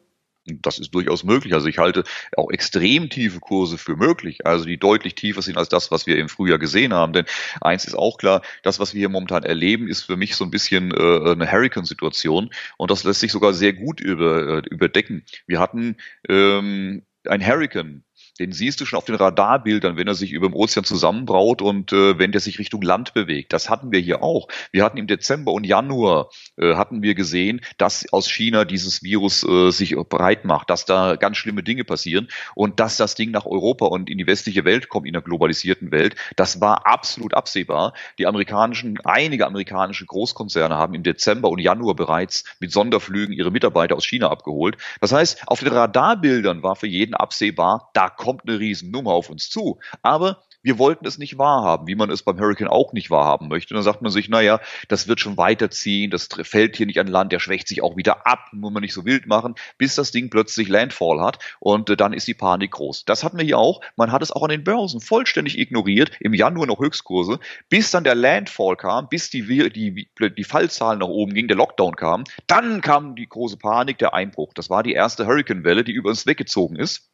Das 0.61 0.79
ist 0.79 0.93
durchaus 0.93 1.23
möglich. 1.23 1.53
Also 1.53 1.67
ich 1.67 1.77
halte 1.77 2.03
auch 2.35 2.49
extrem 2.51 3.09
tiefe 3.09 3.39
Kurse 3.39 3.77
für 3.77 3.95
möglich, 3.95 4.45
also 4.45 4.65
die 4.65 4.77
deutlich 4.77 5.15
tiefer 5.15 5.41
sind 5.41 5.57
als 5.57 5.69
das, 5.69 5.91
was 5.91 6.07
wir 6.07 6.17
im 6.17 6.29
Frühjahr 6.29 6.59
gesehen 6.59 6.93
haben. 6.93 7.13
Denn 7.13 7.25
eins 7.61 7.85
ist 7.85 7.95
auch 7.95 8.17
klar, 8.17 8.41
das, 8.63 8.79
was 8.79 8.93
wir 8.93 8.99
hier 8.99 9.09
momentan 9.09 9.43
erleben, 9.43 9.87
ist 9.87 10.03
für 10.03 10.17
mich 10.17 10.35
so 10.35 10.45
ein 10.45 10.51
bisschen 10.51 10.91
äh, 10.91 11.31
eine 11.31 11.51
Hurricane-Situation 11.51 12.49
und 12.77 12.91
das 12.91 13.03
lässt 13.03 13.19
sich 13.19 13.31
sogar 13.31 13.53
sehr 13.53 13.73
gut 13.73 13.99
über, 13.99 14.57
äh, 14.57 14.61
überdecken. 14.69 15.23
Wir 15.45 15.59
hatten 15.59 15.97
ähm, 16.27 17.03
ein 17.25 17.45
Hurricane 17.45 18.03
den 18.39 18.51
siehst 18.51 18.79
du 18.79 18.85
schon 18.85 18.97
auf 18.97 19.05
den 19.05 19.15
Radarbildern, 19.15 19.97
wenn 19.97 20.07
er 20.07 20.15
sich 20.15 20.31
über 20.31 20.47
dem 20.47 20.55
Ozean 20.55 20.83
zusammenbraut 20.83 21.61
und 21.61 21.91
äh, 21.91 22.17
wenn 22.19 22.31
der 22.31 22.41
sich 22.41 22.59
Richtung 22.59 22.81
Land 22.81 23.13
bewegt. 23.13 23.53
Das 23.53 23.69
hatten 23.69 23.91
wir 23.91 23.99
hier 23.99 24.21
auch. 24.21 24.47
Wir 24.71 24.83
hatten 24.83 24.97
im 24.97 25.07
Dezember 25.07 25.51
und 25.51 25.65
Januar 25.65 26.29
äh, 26.57 26.75
hatten 26.75 27.01
wir 27.01 27.15
gesehen, 27.15 27.61
dass 27.77 28.11
aus 28.13 28.29
China 28.29 28.65
dieses 28.65 29.03
Virus 29.03 29.43
äh, 29.43 29.71
sich 29.71 29.95
breit 29.95 30.45
macht, 30.45 30.69
dass 30.69 30.85
da 30.85 31.15
ganz 31.15 31.37
schlimme 31.37 31.63
Dinge 31.63 31.83
passieren 31.83 32.27
und 32.55 32.79
dass 32.79 32.97
das 32.97 33.15
Ding 33.15 33.31
nach 33.31 33.45
Europa 33.45 33.85
und 33.87 34.09
in 34.09 34.17
die 34.17 34.27
westliche 34.27 34.65
Welt 34.65 34.89
kommt, 34.89 35.07
in 35.07 35.13
der 35.13 35.21
globalisierten 35.21 35.91
Welt. 35.91 36.15
Das 36.35 36.61
war 36.61 36.85
absolut 36.85 37.33
absehbar. 37.33 37.93
Die 38.19 38.27
amerikanischen, 38.27 38.99
einige 39.03 39.47
amerikanische 39.47 40.05
Großkonzerne 40.05 40.75
haben 40.75 40.93
im 40.93 41.03
Dezember 41.03 41.49
und 41.49 41.59
Januar 41.59 41.95
bereits 41.95 42.43
mit 42.59 42.71
Sonderflügen 42.71 43.33
ihre 43.33 43.51
Mitarbeiter 43.51 43.95
aus 43.95 44.05
China 44.05 44.29
abgeholt. 44.29 44.77
Das 45.01 45.11
heißt, 45.11 45.47
auf 45.47 45.59
den 45.59 45.69
Radarbildern 45.69 46.63
war 46.63 46.75
für 46.75 46.87
jeden 46.87 47.13
absehbar, 47.13 47.89
da 47.93 48.09
kommt 48.09 48.26
kommt 48.27 48.41
eine 48.45 48.59
Riesennummer 48.59 49.11
auf 49.11 49.29
uns 49.29 49.49
zu. 49.49 49.79
Aber 50.01 50.43
wir 50.61 50.77
wollten 50.77 51.07
es 51.07 51.17
nicht 51.17 51.37
wahrhaben, 51.37 51.87
wie 51.87 51.95
man 51.95 52.09
es 52.09 52.23
beim 52.23 52.37
Hurricane 52.37 52.67
auch 52.67 52.91
nicht 52.91 53.09
wahrhaben 53.09 53.47
möchte. 53.47 53.73
Dann 53.73 53.83
sagt 53.83 54.01
man 54.01 54.11
sich, 54.11 54.27
naja, 54.27 54.59
das 54.89 55.07
wird 55.07 55.21
schon 55.21 55.37
weiterziehen, 55.37 56.11
das 56.11 56.27
fällt 56.43 56.75
hier 56.75 56.87
nicht 56.87 56.99
an 56.99 57.07
Land, 57.07 57.31
der 57.31 57.39
schwächt 57.39 57.69
sich 57.69 57.81
auch 57.81 57.95
wieder 57.95 58.27
ab, 58.27 58.49
muss 58.51 58.73
man 58.73 58.81
nicht 58.81 58.93
so 58.93 59.05
wild 59.05 59.27
machen, 59.27 59.55
bis 59.77 59.95
das 59.95 60.11
Ding 60.11 60.29
plötzlich 60.29 60.67
Landfall 60.67 61.21
hat 61.21 61.39
und 61.61 61.89
äh, 61.89 61.95
dann 61.95 62.11
ist 62.11 62.27
die 62.27 62.33
Panik 62.33 62.71
groß. 62.71 63.05
Das 63.05 63.23
hatten 63.23 63.37
wir 63.37 63.45
hier 63.45 63.59
auch. 63.59 63.79
Man 63.95 64.11
hat 64.11 64.21
es 64.21 64.33
auch 64.33 64.43
an 64.43 64.49
den 64.49 64.65
Börsen 64.65 64.99
vollständig 64.99 65.57
ignoriert, 65.57 66.11
im 66.19 66.33
Januar 66.33 66.67
noch 66.67 66.79
Höchstkurse, 66.79 67.39
bis 67.69 67.91
dann 67.91 68.03
der 68.03 68.15
Landfall 68.15 68.75
kam, 68.75 69.07
bis 69.07 69.29
die, 69.29 69.43
die, 69.69 70.09
die 70.19 70.43
Fallzahlen 70.43 70.99
nach 70.99 71.07
oben 71.07 71.33
gingen, 71.33 71.47
der 71.47 71.55
Lockdown 71.55 71.95
kam. 71.95 72.25
Dann 72.45 72.81
kam 72.81 73.15
die 73.15 73.29
große 73.29 73.55
Panik, 73.55 73.99
der 73.99 74.13
Einbruch. 74.13 74.51
Das 74.53 74.69
war 74.69 74.83
die 74.83 74.91
erste 74.91 75.27
Hurricane-Welle, 75.27 75.85
die 75.85 75.93
über 75.93 76.09
uns 76.09 76.25
weggezogen 76.25 76.75
ist. 76.75 77.09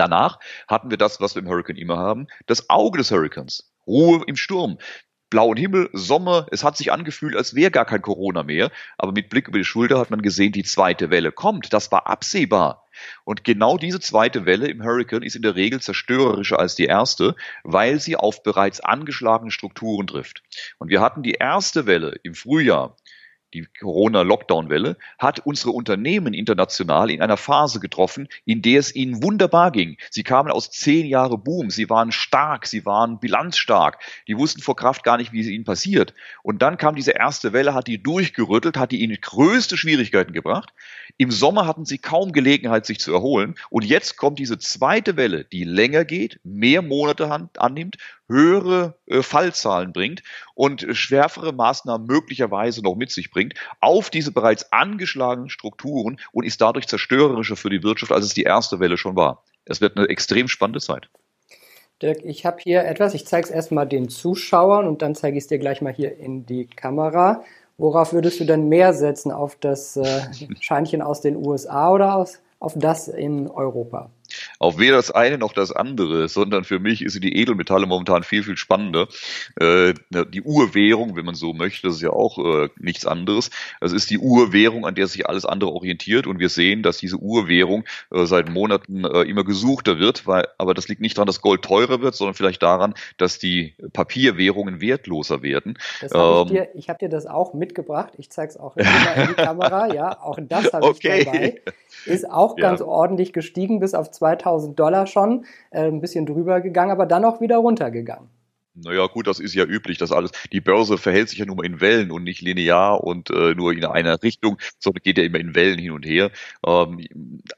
Danach 0.00 0.38
hatten 0.66 0.88
wir 0.88 0.96
das, 0.96 1.20
was 1.20 1.34
wir 1.34 1.42
im 1.42 1.48
Hurricane 1.48 1.76
immer 1.76 1.98
haben, 1.98 2.26
das 2.46 2.70
Auge 2.70 2.96
des 2.96 3.10
Hurricanes. 3.10 3.70
Ruhe 3.86 4.24
im 4.26 4.36
Sturm. 4.36 4.78
Blauen 5.28 5.58
Himmel, 5.58 5.90
Sommer, 5.92 6.46
es 6.50 6.64
hat 6.64 6.78
sich 6.78 6.90
angefühlt, 6.90 7.36
als 7.36 7.54
wäre 7.54 7.70
gar 7.70 7.84
kein 7.84 8.00
Corona 8.00 8.42
mehr, 8.42 8.70
aber 8.96 9.12
mit 9.12 9.28
Blick 9.28 9.46
über 9.46 9.58
die 9.58 9.64
Schulter 9.64 9.98
hat 9.98 10.10
man 10.10 10.22
gesehen, 10.22 10.52
die 10.52 10.64
zweite 10.64 11.10
Welle 11.10 11.32
kommt. 11.32 11.74
Das 11.74 11.92
war 11.92 12.06
absehbar. 12.06 12.88
Und 13.24 13.44
genau 13.44 13.76
diese 13.76 14.00
zweite 14.00 14.46
Welle 14.46 14.68
im 14.68 14.82
Hurricane 14.82 15.22
ist 15.22 15.36
in 15.36 15.42
der 15.42 15.54
Regel 15.54 15.82
zerstörerischer 15.82 16.58
als 16.58 16.76
die 16.76 16.86
erste, 16.86 17.36
weil 17.62 18.00
sie 18.00 18.16
auf 18.16 18.42
bereits 18.42 18.80
angeschlagene 18.80 19.50
Strukturen 19.50 20.06
trifft. 20.06 20.42
Und 20.78 20.88
wir 20.88 21.02
hatten 21.02 21.22
die 21.22 21.34
erste 21.34 21.84
Welle 21.84 22.18
im 22.22 22.34
Frühjahr 22.34 22.96
die 23.54 23.66
Corona-Lockdown-Welle, 23.80 24.96
hat 25.18 25.40
unsere 25.40 25.70
Unternehmen 25.70 26.34
international 26.34 27.10
in 27.10 27.22
einer 27.22 27.36
Phase 27.36 27.80
getroffen, 27.80 28.28
in 28.44 28.62
der 28.62 28.80
es 28.80 28.94
ihnen 28.94 29.22
wunderbar 29.22 29.70
ging. 29.70 29.96
Sie 30.10 30.22
kamen 30.22 30.50
aus 30.50 30.70
zehn 30.70 31.06
Jahre 31.06 31.38
Boom, 31.38 31.70
sie 31.70 31.90
waren 31.90 32.12
stark, 32.12 32.66
sie 32.66 32.84
waren 32.86 33.20
bilanzstark, 33.20 33.98
die 34.28 34.36
wussten 34.36 34.60
vor 34.60 34.76
Kraft 34.76 35.02
gar 35.02 35.16
nicht, 35.16 35.32
wie 35.32 35.40
es 35.40 35.48
ihnen 35.48 35.64
passiert. 35.64 36.14
Und 36.42 36.62
dann 36.62 36.76
kam 36.76 36.94
diese 36.94 37.12
erste 37.12 37.52
Welle, 37.52 37.74
hat 37.74 37.86
die 37.86 38.02
durchgerüttelt, 38.02 38.76
hat 38.76 38.92
die 38.92 39.00
ihnen 39.00 39.18
größte 39.20 39.76
Schwierigkeiten 39.76 40.32
gebracht. 40.32 40.72
Im 41.16 41.30
Sommer 41.30 41.66
hatten 41.66 41.84
sie 41.84 41.98
kaum 41.98 42.32
Gelegenheit, 42.32 42.86
sich 42.86 43.00
zu 43.00 43.12
erholen. 43.12 43.54
Und 43.68 43.84
jetzt 43.84 44.16
kommt 44.16 44.38
diese 44.38 44.58
zweite 44.58 45.16
Welle, 45.16 45.44
die 45.44 45.64
länger 45.64 46.04
geht, 46.04 46.40
mehr 46.44 46.82
Monate 46.82 47.48
annimmt, 47.56 47.96
höhere 48.30 48.94
äh, 49.06 49.22
Fallzahlen 49.22 49.92
bringt 49.92 50.22
und 50.54 50.86
schwerere 50.92 51.52
Maßnahmen 51.52 52.06
möglicherweise 52.06 52.82
noch 52.82 52.94
mit 52.94 53.10
sich 53.10 53.30
bringt 53.30 53.54
auf 53.80 54.08
diese 54.08 54.32
bereits 54.32 54.72
angeschlagenen 54.72 55.50
Strukturen 55.50 56.18
und 56.32 56.44
ist 56.44 56.60
dadurch 56.60 56.86
zerstörerischer 56.86 57.56
für 57.56 57.70
die 57.70 57.82
Wirtschaft, 57.82 58.12
als 58.12 58.24
es 58.24 58.34
die 58.34 58.44
erste 58.44 58.80
Welle 58.80 58.96
schon 58.96 59.16
war. 59.16 59.44
Es 59.64 59.80
wird 59.80 59.96
eine 59.96 60.08
extrem 60.08 60.48
spannende 60.48 60.80
Zeit. 60.80 61.10
Dirk, 62.00 62.24
ich 62.24 62.46
habe 62.46 62.58
hier 62.62 62.84
etwas, 62.84 63.12
ich 63.12 63.26
zeige 63.26 63.48
es 63.48 63.50
erstmal 63.50 63.86
den 63.86 64.08
Zuschauern 64.08 64.88
und 64.88 65.02
dann 65.02 65.14
zeige 65.14 65.36
ich 65.36 65.44
es 65.44 65.48
dir 65.48 65.58
gleich 65.58 65.82
mal 65.82 65.92
hier 65.92 66.16
in 66.16 66.46
die 66.46 66.66
Kamera. 66.66 67.44
Worauf 67.76 68.12
würdest 68.12 68.40
du 68.40 68.44
denn 68.44 68.68
mehr 68.68 68.94
setzen? 68.94 69.32
Auf 69.32 69.56
das 69.56 69.96
äh, 69.96 70.22
Scheinchen 70.60 71.02
aus 71.02 71.20
den 71.20 71.36
USA 71.36 71.90
oder 71.90 72.14
aus, 72.14 72.40
auf 72.58 72.74
das 72.76 73.08
in 73.08 73.48
Europa? 73.48 74.10
Auf 74.58 74.78
weder 74.78 74.96
das 74.96 75.10
eine 75.10 75.38
noch 75.38 75.52
das 75.52 75.72
andere, 75.72 76.28
sondern 76.28 76.64
für 76.64 76.78
mich 76.78 77.02
ist 77.02 77.22
die 77.22 77.36
Edelmetalle 77.36 77.86
momentan 77.86 78.22
viel, 78.22 78.42
viel 78.42 78.56
spannender. 78.56 79.08
Äh, 79.58 79.94
die 80.10 80.42
Urwährung, 80.42 81.16
wenn 81.16 81.24
man 81.24 81.34
so 81.34 81.52
möchte, 81.52 81.86
das 81.86 81.96
ist 81.96 82.02
ja 82.02 82.10
auch 82.10 82.38
äh, 82.38 82.68
nichts 82.78 83.06
anderes. 83.06 83.50
Das 83.80 83.92
ist 83.92 84.10
die 84.10 84.18
Urwährung, 84.18 84.86
an 84.86 84.94
der 84.94 85.06
sich 85.06 85.28
alles 85.28 85.44
andere 85.44 85.72
orientiert 85.72 86.26
und 86.26 86.38
wir 86.38 86.48
sehen, 86.48 86.82
dass 86.82 86.98
diese 86.98 87.16
Urwährung 87.16 87.84
äh, 88.10 88.24
seit 88.24 88.50
Monaten 88.50 89.04
äh, 89.04 89.22
immer 89.22 89.44
gesuchter 89.44 89.98
wird, 89.98 90.26
weil, 90.26 90.46
aber 90.58 90.74
das 90.74 90.88
liegt 90.88 91.00
nicht 91.00 91.16
daran, 91.16 91.26
dass 91.26 91.40
Gold 91.40 91.62
teurer 91.62 92.00
wird, 92.00 92.14
sondern 92.14 92.34
vielleicht 92.34 92.62
daran, 92.62 92.94
dass 93.16 93.38
die 93.38 93.74
Papierwährungen 93.92 94.80
wertloser 94.80 95.42
werden. 95.42 95.78
Das 96.00 96.12
hab 96.12 96.50
ähm, 96.50 96.66
ich 96.74 96.80
ich 96.80 96.88
habe 96.88 96.98
dir 96.98 97.08
das 97.08 97.26
auch 97.26 97.54
mitgebracht. 97.54 98.14
Ich 98.16 98.30
zeige 98.30 98.50
es 98.50 98.56
auch 98.56 98.76
in 98.76 98.84
die 99.28 99.34
Kamera. 99.34 99.88
Ja, 99.90 100.20
auch 100.22 100.38
das 100.40 100.72
habe 100.72 100.86
okay. 100.86 101.18
ich 101.18 101.24
dabei. 101.24 101.60
Ist 102.06 102.30
auch 102.30 102.56
ganz 102.56 102.80
ja. 102.80 102.86
ordentlich 102.86 103.32
gestiegen 103.32 103.80
bis 103.80 103.94
auf 103.94 104.10
2000 104.20 104.78
Dollar 104.78 105.06
schon, 105.06 105.46
äh, 105.70 105.84
ein 105.86 106.00
bisschen 106.00 106.26
drüber 106.26 106.60
gegangen, 106.60 106.92
aber 106.92 107.06
dann 107.06 107.24
auch 107.24 107.40
wieder 107.40 107.56
runtergegangen. 107.56 108.28
Naja, 108.74 109.06
gut, 109.08 109.26
das 109.26 109.40
ist 109.40 109.54
ja 109.54 109.64
üblich, 109.64 109.98
dass 109.98 110.12
alles, 110.12 110.30
die 110.52 110.60
Börse 110.60 110.96
verhält 110.96 111.28
sich 111.28 111.40
ja 111.40 111.44
nur 111.44 111.56
mal 111.56 111.66
in 111.66 111.80
Wellen 111.80 112.12
und 112.12 112.22
nicht 112.22 112.40
linear 112.40 113.02
und 113.02 113.28
äh, 113.30 113.54
nur 113.54 113.72
in 113.72 113.84
einer 113.84 114.22
Richtung, 114.22 114.58
sondern 114.78 115.02
geht 115.02 115.18
ja 115.18 115.24
immer 115.24 115.40
in 115.40 115.56
Wellen 115.56 115.78
hin 115.78 115.90
und 115.90 116.06
her. 116.06 116.30
Ähm, 116.64 117.04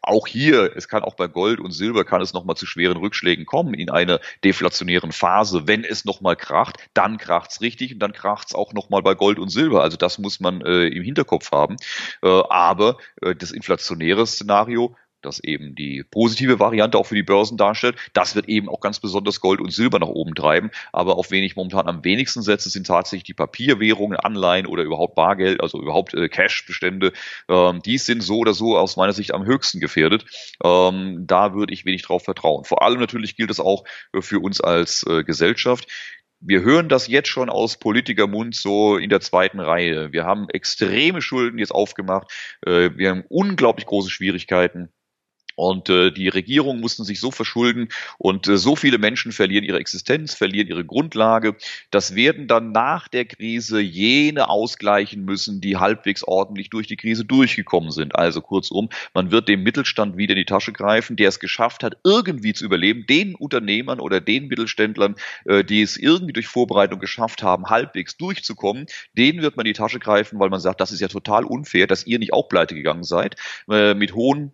auch 0.00 0.26
hier, 0.26 0.74
es 0.74 0.88
kann 0.88 1.02
auch 1.02 1.14
bei 1.14 1.26
Gold 1.28 1.60
und 1.60 1.72
Silber 1.72 2.04
kann 2.04 2.22
es 2.22 2.32
nochmal 2.32 2.56
zu 2.56 2.64
schweren 2.64 2.96
Rückschlägen 2.96 3.44
kommen 3.44 3.74
in 3.74 3.90
einer 3.90 4.20
deflationären 4.42 5.12
Phase. 5.12 5.68
Wenn 5.68 5.84
es 5.84 6.06
nochmal 6.06 6.34
kracht, 6.34 6.78
dann 6.94 7.18
kracht's 7.18 7.60
richtig 7.60 7.92
und 7.92 7.98
dann 8.00 8.12
kracht's 8.12 8.54
auch 8.54 8.72
nochmal 8.72 9.02
bei 9.02 9.14
Gold 9.14 9.38
und 9.38 9.50
Silber. 9.50 9.82
Also 9.82 9.98
das 9.98 10.18
muss 10.18 10.40
man 10.40 10.62
äh, 10.62 10.86
im 10.86 11.02
Hinterkopf 11.02 11.52
haben. 11.52 11.76
Äh, 12.22 12.28
aber 12.48 12.96
äh, 13.20 13.34
das 13.34 13.50
inflationäre 13.50 14.26
Szenario 14.26 14.96
das 15.22 15.42
eben 15.42 15.74
die 15.74 16.04
positive 16.04 16.58
Variante 16.58 16.98
auch 16.98 17.06
für 17.06 17.14
die 17.14 17.22
Börsen 17.22 17.56
darstellt. 17.56 17.96
Das 18.12 18.34
wird 18.34 18.48
eben 18.48 18.68
auch 18.68 18.80
ganz 18.80 19.00
besonders 19.00 19.40
Gold 19.40 19.60
und 19.60 19.72
Silber 19.72 19.98
nach 19.98 20.08
oben 20.08 20.34
treiben. 20.34 20.70
Aber 20.92 21.16
auf 21.16 21.30
wen 21.30 21.44
ich 21.44 21.56
momentan 21.56 21.88
am 21.88 22.04
wenigsten 22.04 22.42
setze, 22.42 22.70
sind 22.70 22.86
tatsächlich 22.86 23.24
die 23.24 23.34
Papierwährungen, 23.34 24.18
Anleihen 24.18 24.66
oder 24.66 24.82
überhaupt 24.82 25.14
Bargeld, 25.14 25.60
also 25.60 25.80
überhaupt 25.80 26.14
äh, 26.14 26.28
Cash-Bestände. 26.28 27.12
Ähm, 27.48 27.80
die 27.84 27.98
sind 27.98 28.22
so 28.22 28.38
oder 28.38 28.54
so 28.54 28.76
aus 28.76 28.96
meiner 28.96 29.12
Sicht 29.12 29.32
am 29.34 29.44
höchsten 29.44 29.80
gefährdet. 29.80 30.24
Ähm, 30.62 31.24
da 31.26 31.54
würde 31.54 31.72
ich 31.72 31.84
wenig 31.84 32.02
drauf 32.02 32.24
vertrauen. 32.24 32.64
Vor 32.64 32.82
allem 32.82 33.00
natürlich 33.00 33.36
gilt 33.36 33.50
es 33.50 33.60
auch 33.60 33.84
für 34.20 34.40
uns 34.40 34.60
als 34.60 35.04
äh, 35.08 35.24
Gesellschaft 35.24 35.86
wir 36.44 36.62
hören 36.62 36.88
das 36.88 37.06
jetzt 37.06 37.28
schon 37.28 37.48
aus 37.48 37.78
Politikermund 37.78 38.54
so 38.54 38.96
in 38.96 39.10
der 39.10 39.20
zweiten 39.20 39.60
Reihe. 39.60 40.12
Wir 40.12 40.24
haben 40.24 40.48
extreme 40.48 41.22
Schulden 41.22 41.58
jetzt 41.58 41.72
aufgemacht. 41.72 42.32
Äh, 42.66 42.90
wir 42.96 43.10
haben 43.10 43.24
unglaublich 43.28 43.86
große 43.86 44.10
Schwierigkeiten. 44.10 44.88
Und 45.56 45.88
äh, 45.88 46.10
die 46.10 46.28
Regierungen 46.28 46.80
mussten 46.80 47.04
sich 47.04 47.20
so 47.20 47.30
verschulden 47.30 47.88
und 48.18 48.48
äh, 48.48 48.56
so 48.56 48.76
viele 48.76 48.98
Menschen 48.98 49.32
verlieren 49.32 49.64
ihre 49.64 49.78
Existenz, 49.78 50.34
verlieren 50.34 50.68
ihre 50.68 50.84
Grundlage. 50.84 51.56
Das 51.90 52.14
werden 52.14 52.46
dann 52.46 52.72
nach 52.72 53.08
der 53.08 53.24
Krise 53.24 53.80
jene 53.80 54.48
ausgleichen 54.48 55.24
müssen, 55.24 55.60
die 55.60 55.76
halbwegs 55.76 56.24
ordentlich 56.24 56.70
durch 56.70 56.86
die 56.86 56.96
Krise 56.96 57.24
durchgekommen 57.24 57.90
sind. 57.90 58.16
Also 58.16 58.40
kurzum, 58.40 58.88
man 59.14 59.30
wird 59.30 59.48
dem 59.48 59.62
Mittelstand 59.62 60.16
wieder 60.16 60.32
in 60.32 60.38
die 60.38 60.44
Tasche 60.44 60.72
greifen, 60.72 61.16
der 61.16 61.28
es 61.28 61.40
geschafft 61.40 61.82
hat, 61.82 61.96
irgendwie 62.04 62.52
zu 62.52 62.64
überleben. 62.64 63.06
Den 63.06 63.34
Unternehmern 63.34 64.00
oder 64.00 64.20
den 64.20 64.48
Mittelständlern, 64.48 65.16
äh, 65.44 65.64
die 65.64 65.82
es 65.82 65.96
irgendwie 65.96 66.32
durch 66.32 66.46
Vorbereitung 66.46 66.98
geschafft 66.98 67.42
haben, 67.42 67.66
halbwegs 67.66 68.16
durchzukommen, 68.16 68.86
denen 69.16 69.42
wird 69.42 69.56
man 69.56 69.66
in 69.66 69.72
die 69.72 69.78
Tasche 69.78 69.98
greifen, 69.98 70.38
weil 70.38 70.50
man 70.50 70.60
sagt, 70.60 70.80
das 70.80 70.92
ist 70.92 71.00
ja 71.00 71.08
total 71.08 71.44
unfair, 71.44 71.86
dass 71.86 72.06
ihr 72.06 72.18
nicht 72.18 72.32
auch 72.32 72.48
pleite 72.48 72.74
gegangen 72.74 73.04
seid, 73.04 73.36
äh, 73.70 73.94
mit 73.94 74.14
hohen 74.14 74.52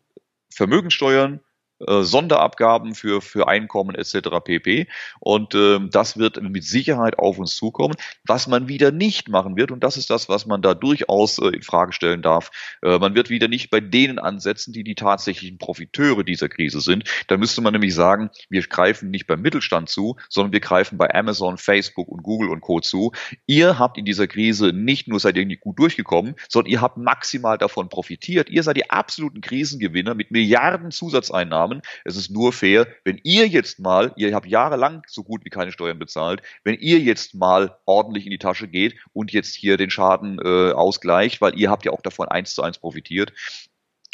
Vermögensteuern, 0.54 1.40
äh, 1.86 2.02
Sonderabgaben 2.02 2.94
für, 2.94 3.20
für 3.20 3.48
Einkommen 3.48 3.94
etc. 3.94 4.28
pp. 4.42 4.88
Und 5.20 5.54
äh, 5.54 5.78
das 5.90 6.16
wird 6.16 6.42
mit 6.42 6.64
Sicherheit 6.64 7.18
auf 7.18 7.38
uns 7.38 7.56
zukommen. 7.56 7.94
Was 8.26 8.46
man 8.46 8.68
wieder 8.68 8.90
nicht 8.90 9.28
machen 9.28 9.56
wird, 9.56 9.70
und 9.70 9.84
das 9.84 9.96
ist 9.96 10.10
das, 10.10 10.28
was 10.28 10.46
man 10.46 10.62
da 10.62 10.74
durchaus 10.74 11.38
äh, 11.38 11.48
in 11.48 11.62
Frage 11.62 11.92
stellen 11.92 12.22
darf, 12.22 12.50
äh, 12.82 12.98
man 12.98 13.14
wird 13.14 13.30
wieder 13.30 13.48
nicht 13.48 13.70
bei 13.70 13.80
denen 13.80 14.18
ansetzen, 14.18 14.72
die 14.72 14.84
die 14.84 14.94
tatsächlichen 14.94 15.58
Profiteure 15.58 16.24
dieser 16.24 16.48
Krise 16.48 16.80
sind. 16.80 17.04
Da 17.28 17.36
müsste 17.36 17.60
man 17.60 17.72
nämlich 17.72 17.94
sagen, 17.94 18.30
wir 18.50 18.62
greifen 18.62 19.10
nicht 19.10 19.26
beim 19.26 19.40
Mittelstand 19.40 19.88
zu, 19.88 20.16
sondern 20.28 20.52
wir 20.52 20.60
greifen 20.60 20.98
bei 20.98 21.14
Amazon, 21.14 21.58
Facebook 21.58 22.08
und 22.08 22.22
Google 22.22 22.50
und 22.50 22.60
Co. 22.60 22.80
zu. 22.80 23.12
Ihr 23.46 23.78
habt 23.78 23.98
in 23.98 24.04
dieser 24.04 24.26
Krise 24.26 24.72
nicht 24.72 25.08
nur 25.08 25.20
seid 25.20 25.36
ihr 25.36 25.46
nicht 25.46 25.60
gut 25.60 25.78
durchgekommen, 25.78 26.34
sondern 26.48 26.72
ihr 26.72 26.80
habt 26.80 26.96
maximal 26.96 27.58
davon 27.58 27.88
profitiert. 27.88 28.50
Ihr 28.50 28.62
seid 28.62 28.76
die 28.76 28.90
absoluten 28.90 29.40
Krisengewinner 29.40 30.14
mit 30.14 30.30
Milliarden 30.30 30.90
Zusatzeinnahmen 30.90 31.67
Einnahmen. 31.68 31.83
Es 32.04 32.16
ist 32.16 32.31
nur 32.31 32.52
fair, 32.52 32.87
wenn 33.04 33.20
ihr 33.22 33.46
jetzt 33.46 33.78
mal, 33.78 34.12
ihr 34.16 34.35
habt 34.35 34.46
jahrelang 34.46 35.02
so 35.07 35.22
gut 35.22 35.44
wie 35.44 35.50
keine 35.50 35.72
Steuern 35.72 35.98
bezahlt, 35.98 36.42
wenn 36.64 36.78
ihr 36.78 36.98
jetzt 36.98 37.35
mal 37.35 37.78
ordentlich 37.85 38.24
in 38.24 38.31
die 38.31 38.38
Tasche 38.38 38.68
geht 38.68 38.96
und 39.12 39.33
jetzt 39.33 39.54
hier 39.54 39.76
den 39.76 39.90
Schaden 39.90 40.38
äh, 40.42 40.72
ausgleicht, 40.72 41.40
weil 41.40 41.59
ihr 41.59 41.70
habt 41.70 41.85
ja 41.85 41.92
auch 41.92 42.02
davon 42.02 42.28
eins 42.28 42.54
zu 42.54 42.62
eins 42.62 42.78
profitiert. 42.78 43.33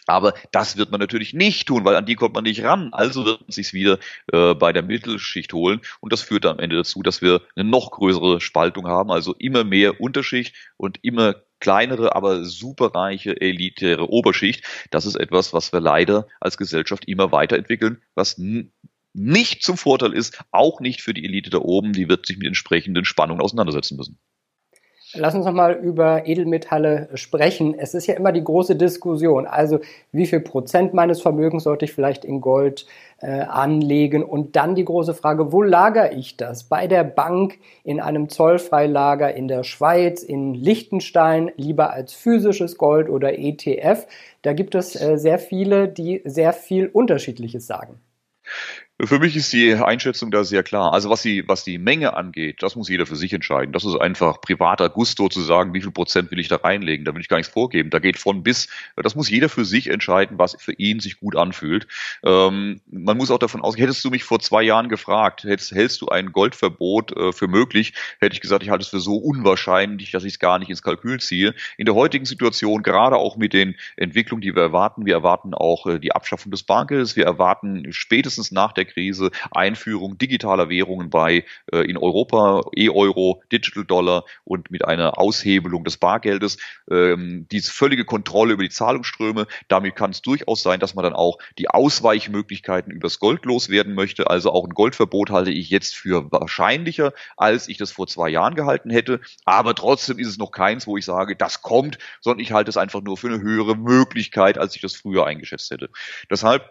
Aber 0.07 0.35
das 0.53 0.77
wird 0.77 0.91
man 0.91 1.01
natürlich 1.01 1.33
nicht 1.33 1.67
tun, 1.67 1.87
weil 1.87 1.97
an 1.97 2.05
die 2.05 2.15
kommt 2.15 2.35
man 2.35 2.45
nicht 2.45 2.63
ran. 2.63 2.91
Also 2.93 3.25
wird 3.25 3.41
man 3.41 3.51
sich 3.51 3.73
wieder 3.73 3.99
äh, 4.33 4.55
bei 4.55 4.71
der 4.71 4.83
Mittelschicht 4.83 5.55
holen. 5.55 5.81
Und 6.01 6.13
das 6.13 6.21
führt 6.21 6.45
am 6.45 6.59
Ende 6.59 6.77
dazu, 6.77 7.03
dass 7.03 7.23
wir 7.23 7.41
eine 7.57 7.67
noch 7.67 7.91
größere 7.91 8.43
Spaltung 8.43 8.87
haben, 8.87 9.11
also 9.11 9.35
immer 9.39 9.65
mehr 9.65 10.03
Unterschicht 10.03 10.55
und 10.77 10.99
immer 11.03 11.37
kleinere, 11.65 12.15
aber 12.15 12.45
superreiche, 12.45 13.41
elitäre 13.41 14.11
Oberschicht. 14.11 14.67
Das 14.91 15.07
ist 15.07 15.15
etwas, 15.15 15.55
was 15.55 15.73
wir 15.73 15.81
leider 15.81 16.29
als 16.39 16.59
Gesellschaft 16.59 17.07
immer 17.09 17.33
weiterentwickeln, 17.33 18.03
was 18.15 18.39
nicht 19.15 19.63
zum 19.63 19.79
Vorteil 19.79 20.13
ist, 20.13 20.45
auch 20.51 20.81
nicht 20.81 21.01
für 21.01 21.15
die 21.15 21.25
Elite 21.25 21.49
da 21.49 21.59
oben, 21.59 21.95
die 21.95 22.11
wird 22.11 22.27
sich 22.27 22.37
mit 22.37 22.47
entsprechenden 22.47 23.07
Spannungen 23.07 23.41
auseinandersetzen 23.41 23.97
müssen. 23.97 24.19
Lass 25.17 25.35
uns 25.35 25.47
nochmal 25.47 25.75
über 25.75 26.27
Edelmetalle 26.27 27.09
sprechen. 27.15 27.75
Es 27.79 27.95
ist 27.95 28.07
ja 28.07 28.15
immer 28.15 28.33
die 28.33 28.43
große 28.43 28.75
Diskussion. 28.75 29.47
Also, 29.47 29.79
wie 30.13 30.27
viel 30.27 30.41
Prozent 30.41 30.93
meines 30.93 31.23
Vermögens 31.23 31.65
sollte 31.65 31.85
ich 31.85 31.93
vielleicht 31.93 32.25
in 32.25 32.41
Gold 32.41 32.87
äh, 33.21 33.43
anlegen? 33.43 34.25
Und 34.25 34.57
dann 34.57 34.75
die 34.75 34.85
große 34.85 35.15
Frage, 35.15 35.53
wo 35.53 35.63
lagere 35.63 36.13
ich 36.15 36.37
das? 36.37 36.65
Bei 36.65 36.89
der 36.89 37.05
Bank, 37.05 37.59
in 37.85 38.01
einem 38.01 38.29
Zollfreilager 38.29 39.33
in 39.35 39.47
der 39.47 39.63
Schweiz, 39.63 40.23
in 40.23 40.55
Liechtenstein, 40.55 41.53
lieber 41.57 41.93
als 41.93 42.13
physisches 42.13 42.77
Gold 42.77 43.09
oder 43.09 43.39
ETF? 43.39 44.07
Da 44.43 44.53
gibt 44.53 44.75
es 44.75 45.01
äh, 45.01 45.17
sehr 45.17 45.39
viele, 45.39 45.89
die 45.89 46.23
sehr 46.25 46.53
viel 46.53 46.89
Unterschiedliches 46.89 47.67
sagen. 47.67 48.01
Für 49.03 49.19
mich 49.19 49.35
ist 49.35 49.53
die 49.53 49.75
Einschätzung 49.75 50.31
da 50.31 50.45
sehr 50.45 50.63
klar. 50.63 50.93
Also 50.93 51.11
was 51.11 51.21
die, 51.23 51.43
was 51.49 51.65
die 51.65 51.79
Menge 51.79 52.15
angeht, 52.15 52.63
das 52.63 52.77
muss 52.77 52.89
jeder 52.89 53.07
für 53.07 53.17
sich 53.17 53.33
entscheiden. 53.33 53.73
Das 53.73 53.85
ist 53.85 53.97
einfach 53.97 54.41
privater 54.41 54.89
Gusto 54.89 55.29
zu 55.29 55.41
sagen, 55.41 55.75
wie 55.75 55.81
viel 55.81 55.91
Prozent 55.91 56.31
will 56.31 56.39
ich 56.39 56.47
da 56.47 56.57
reinlegen. 56.57 57.05
Da 57.05 57.13
will 57.13 57.21
ich 57.21 57.29
gar 57.29 57.39
nichts 57.39 57.53
vorgeben. 57.53 57.91
Da 57.91 57.99
geht 57.99 58.19
von 58.19 58.45
bis. 58.45 58.69
Das 58.95 59.17
muss 59.17 59.29
jeder 59.29 59.49
für 59.49 59.65
sich 59.65 59.89
entscheiden, 59.89 60.39
was 60.39 60.57
für 60.61 60.75
ihn 60.75 61.01
sich 61.01 61.19
gut 61.19 61.35
anfühlt. 61.35 61.89
Ähm, 62.23 62.83
man 62.87 63.17
muss 63.17 63.33
auch 63.33 63.39
davon 63.39 63.63
ausgehen, 63.63 63.89
hättest 63.89 64.05
du 64.05 64.11
mich 64.11 64.23
vor 64.23 64.39
zwei 64.39 64.63
Jahren 64.63 64.89
gefragt, 64.89 65.43
hättest, 65.43 65.73
hältst 65.73 66.01
du 66.01 66.09
ein 66.11 66.31
Goldverbot 66.31 67.17
äh, 67.17 67.33
für 67.33 67.49
möglich, 67.49 67.95
hätte 68.21 68.35
ich 68.35 68.41
gesagt, 68.41 68.63
ich 68.63 68.71
halte 68.71 68.85
es 68.85 68.89
für 68.91 69.01
so 69.01 69.17
unwahrscheinlich, 69.17 70.13
dass 70.13 70.23
ich 70.23 70.35
es 70.35 70.39
gar 70.39 70.61
nicht 70.61 70.71
ins 70.71 70.83
Kalkül 70.83 71.19
ziehe. 71.19 71.57
In 71.79 71.87
der 71.87 71.97
heutigen 71.97 72.27
Situation, 72.27 72.85
gerade 72.85 73.17
auch 73.17 73.37
mit 73.37 73.55
den 73.55 73.75
Entwicklungen, 73.97 74.41
die 74.41 74.55
wir 74.55 74.63
erwarten, 74.63 75.05
wir 75.05 75.15
erwarten 75.15 75.53
auch 75.53 75.89
äh, 75.89 75.99
die 75.99 76.13
Abschaffung 76.13 76.53
des 76.53 76.63
Bargeldes, 76.63 77.17
wir 77.17 77.25
erwarten 77.25 77.93
spätestens 77.93 78.53
nach 78.53 78.73
der 78.73 78.84
Krise, 78.85 79.31
Einführung 79.51 80.19
digitaler 80.19 80.69
Währungen 80.69 81.11
bei 81.11 81.45
äh, 81.73 81.79
in 81.89 81.97
Europa, 81.97 82.63
E-Euro, 82.77 83.43
Digital 83.53 83.85
Dollar 83.85 84.25
und 84.45 84.71
mit 84.71 84.85
einer 84.85 85.19
Aushebelung 85.19 85.85
des 85.85 85.97
Bargeldes, 85.97 86.59
ähm, 86.91 87.47
diese 87.51 87.71
völlige 87.71 88.05
Kontrolle 88.05 88.55
über 88.55 88.63
die 88.63 88.71
Zahlungsströme. 88.71 89.47
Damit 89.69 89.97
kann 89.97 90.11
es 90.11 90.23
durchaus 90.23 90.63
sein, 90.63 90.81
dass 90.81 90.95
man 90.95 91.05
dann 91.05 91.15
auch 91.15 91.39
die 91.59 91.69
Ausweichmöglichkeiten 91.69 92.93
übers 92.93 93.19
Gold 93.19 93.45
loswerden 93.45 93.95
möchte. 93.95 94.29
Also 94.31 94.53
auch 94.53 94.65
ein 94.65 94.75
Goldverbot 94.75 95.31
halte 95.31 95.51
ich 95.51 95.71
jetzt 95.71 95.95
für 95.95 96.31
wahrscheinlicher, 96.31 97.13
als 97.37 97.69
ich 97.69 97.79
das 97.79 97.91
vor 97.91 98.07
zwei 98.07 98.29
Jahren 98.29 98.55
gehalten 98.55 98.91
hätte. 98.91 99.21
Aber 99.45 99.75
trotzdem 99.75 100.19
ist 100.19 100.29
es 100.29 100.39
noch 100.39 100.51
keins, 100.51 100.87
wo 100.87 100.97
ich 100.97 101.05
sage, 101.05 101.37
das 101.37 101.63
kommt, 101.63 101.99
sondern 102.21 102.41
ich 102.41 102.53
halte 102.53 102.71
es 102.71 102.77
einfach 102.77 103.03
nur 103.03 103.17
für 103.17 103.29
eine 103.29 103.41
höhere 103.41 103.77
Möglichkeit, 103.77 104.59
als 104.59 104.75
ich 104.75 104.83
das 104.83 104.95
früher 104.95 105.27
eingeschätzt 105.27 105.71
hätte. 105.71 105.91
Deshalb 106.31 106.71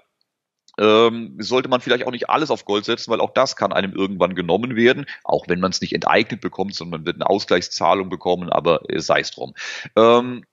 ähm, 0.79 1.35
sollte 1.39 1.69
man 1.69 1.81
vielleicht 1.81 2.05
auch 2.05 2.11
nicht 2.11 2.29
alles 2.29 2.51
auf 2.51 2.65
Gold 2.65 2.85
setzen, 2.85 3.11
weil 3.11 3.21
auch 3.21 3.33
das 3.33 3.55
kann 3.55 3.73
einem 3.73 3.93
irgendwann 3.93 4.35
genommen 4.35 4.75
werden, 4.75 5.05
auch 5.23 5.47
wenn 5.47 5.59
man 5.59 5.71
es 5.71 5.81
nicht 5.81 5.93
enteignet 5.93 6.41
bekommt, 6.41 6.75
sondern 6.75 7.01
man 7.01 7.05
wird 7.05 7.17
eine 7.17 7.29
Ausgleichszahlung 7.29 8.09
bekommen, 8.09 8.49
aber 8.49 8.81
äh, 8.89 8.99
sei 8.99 9.19
es 9.19 9.31
drum. 9.31 9.53
Ähm, 9.95 10.43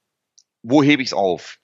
wo 0.63 0.83
hebe 0.83 1.01
ich 1.01 1.09
es 1.09 1.13
auf? 1.13 1.57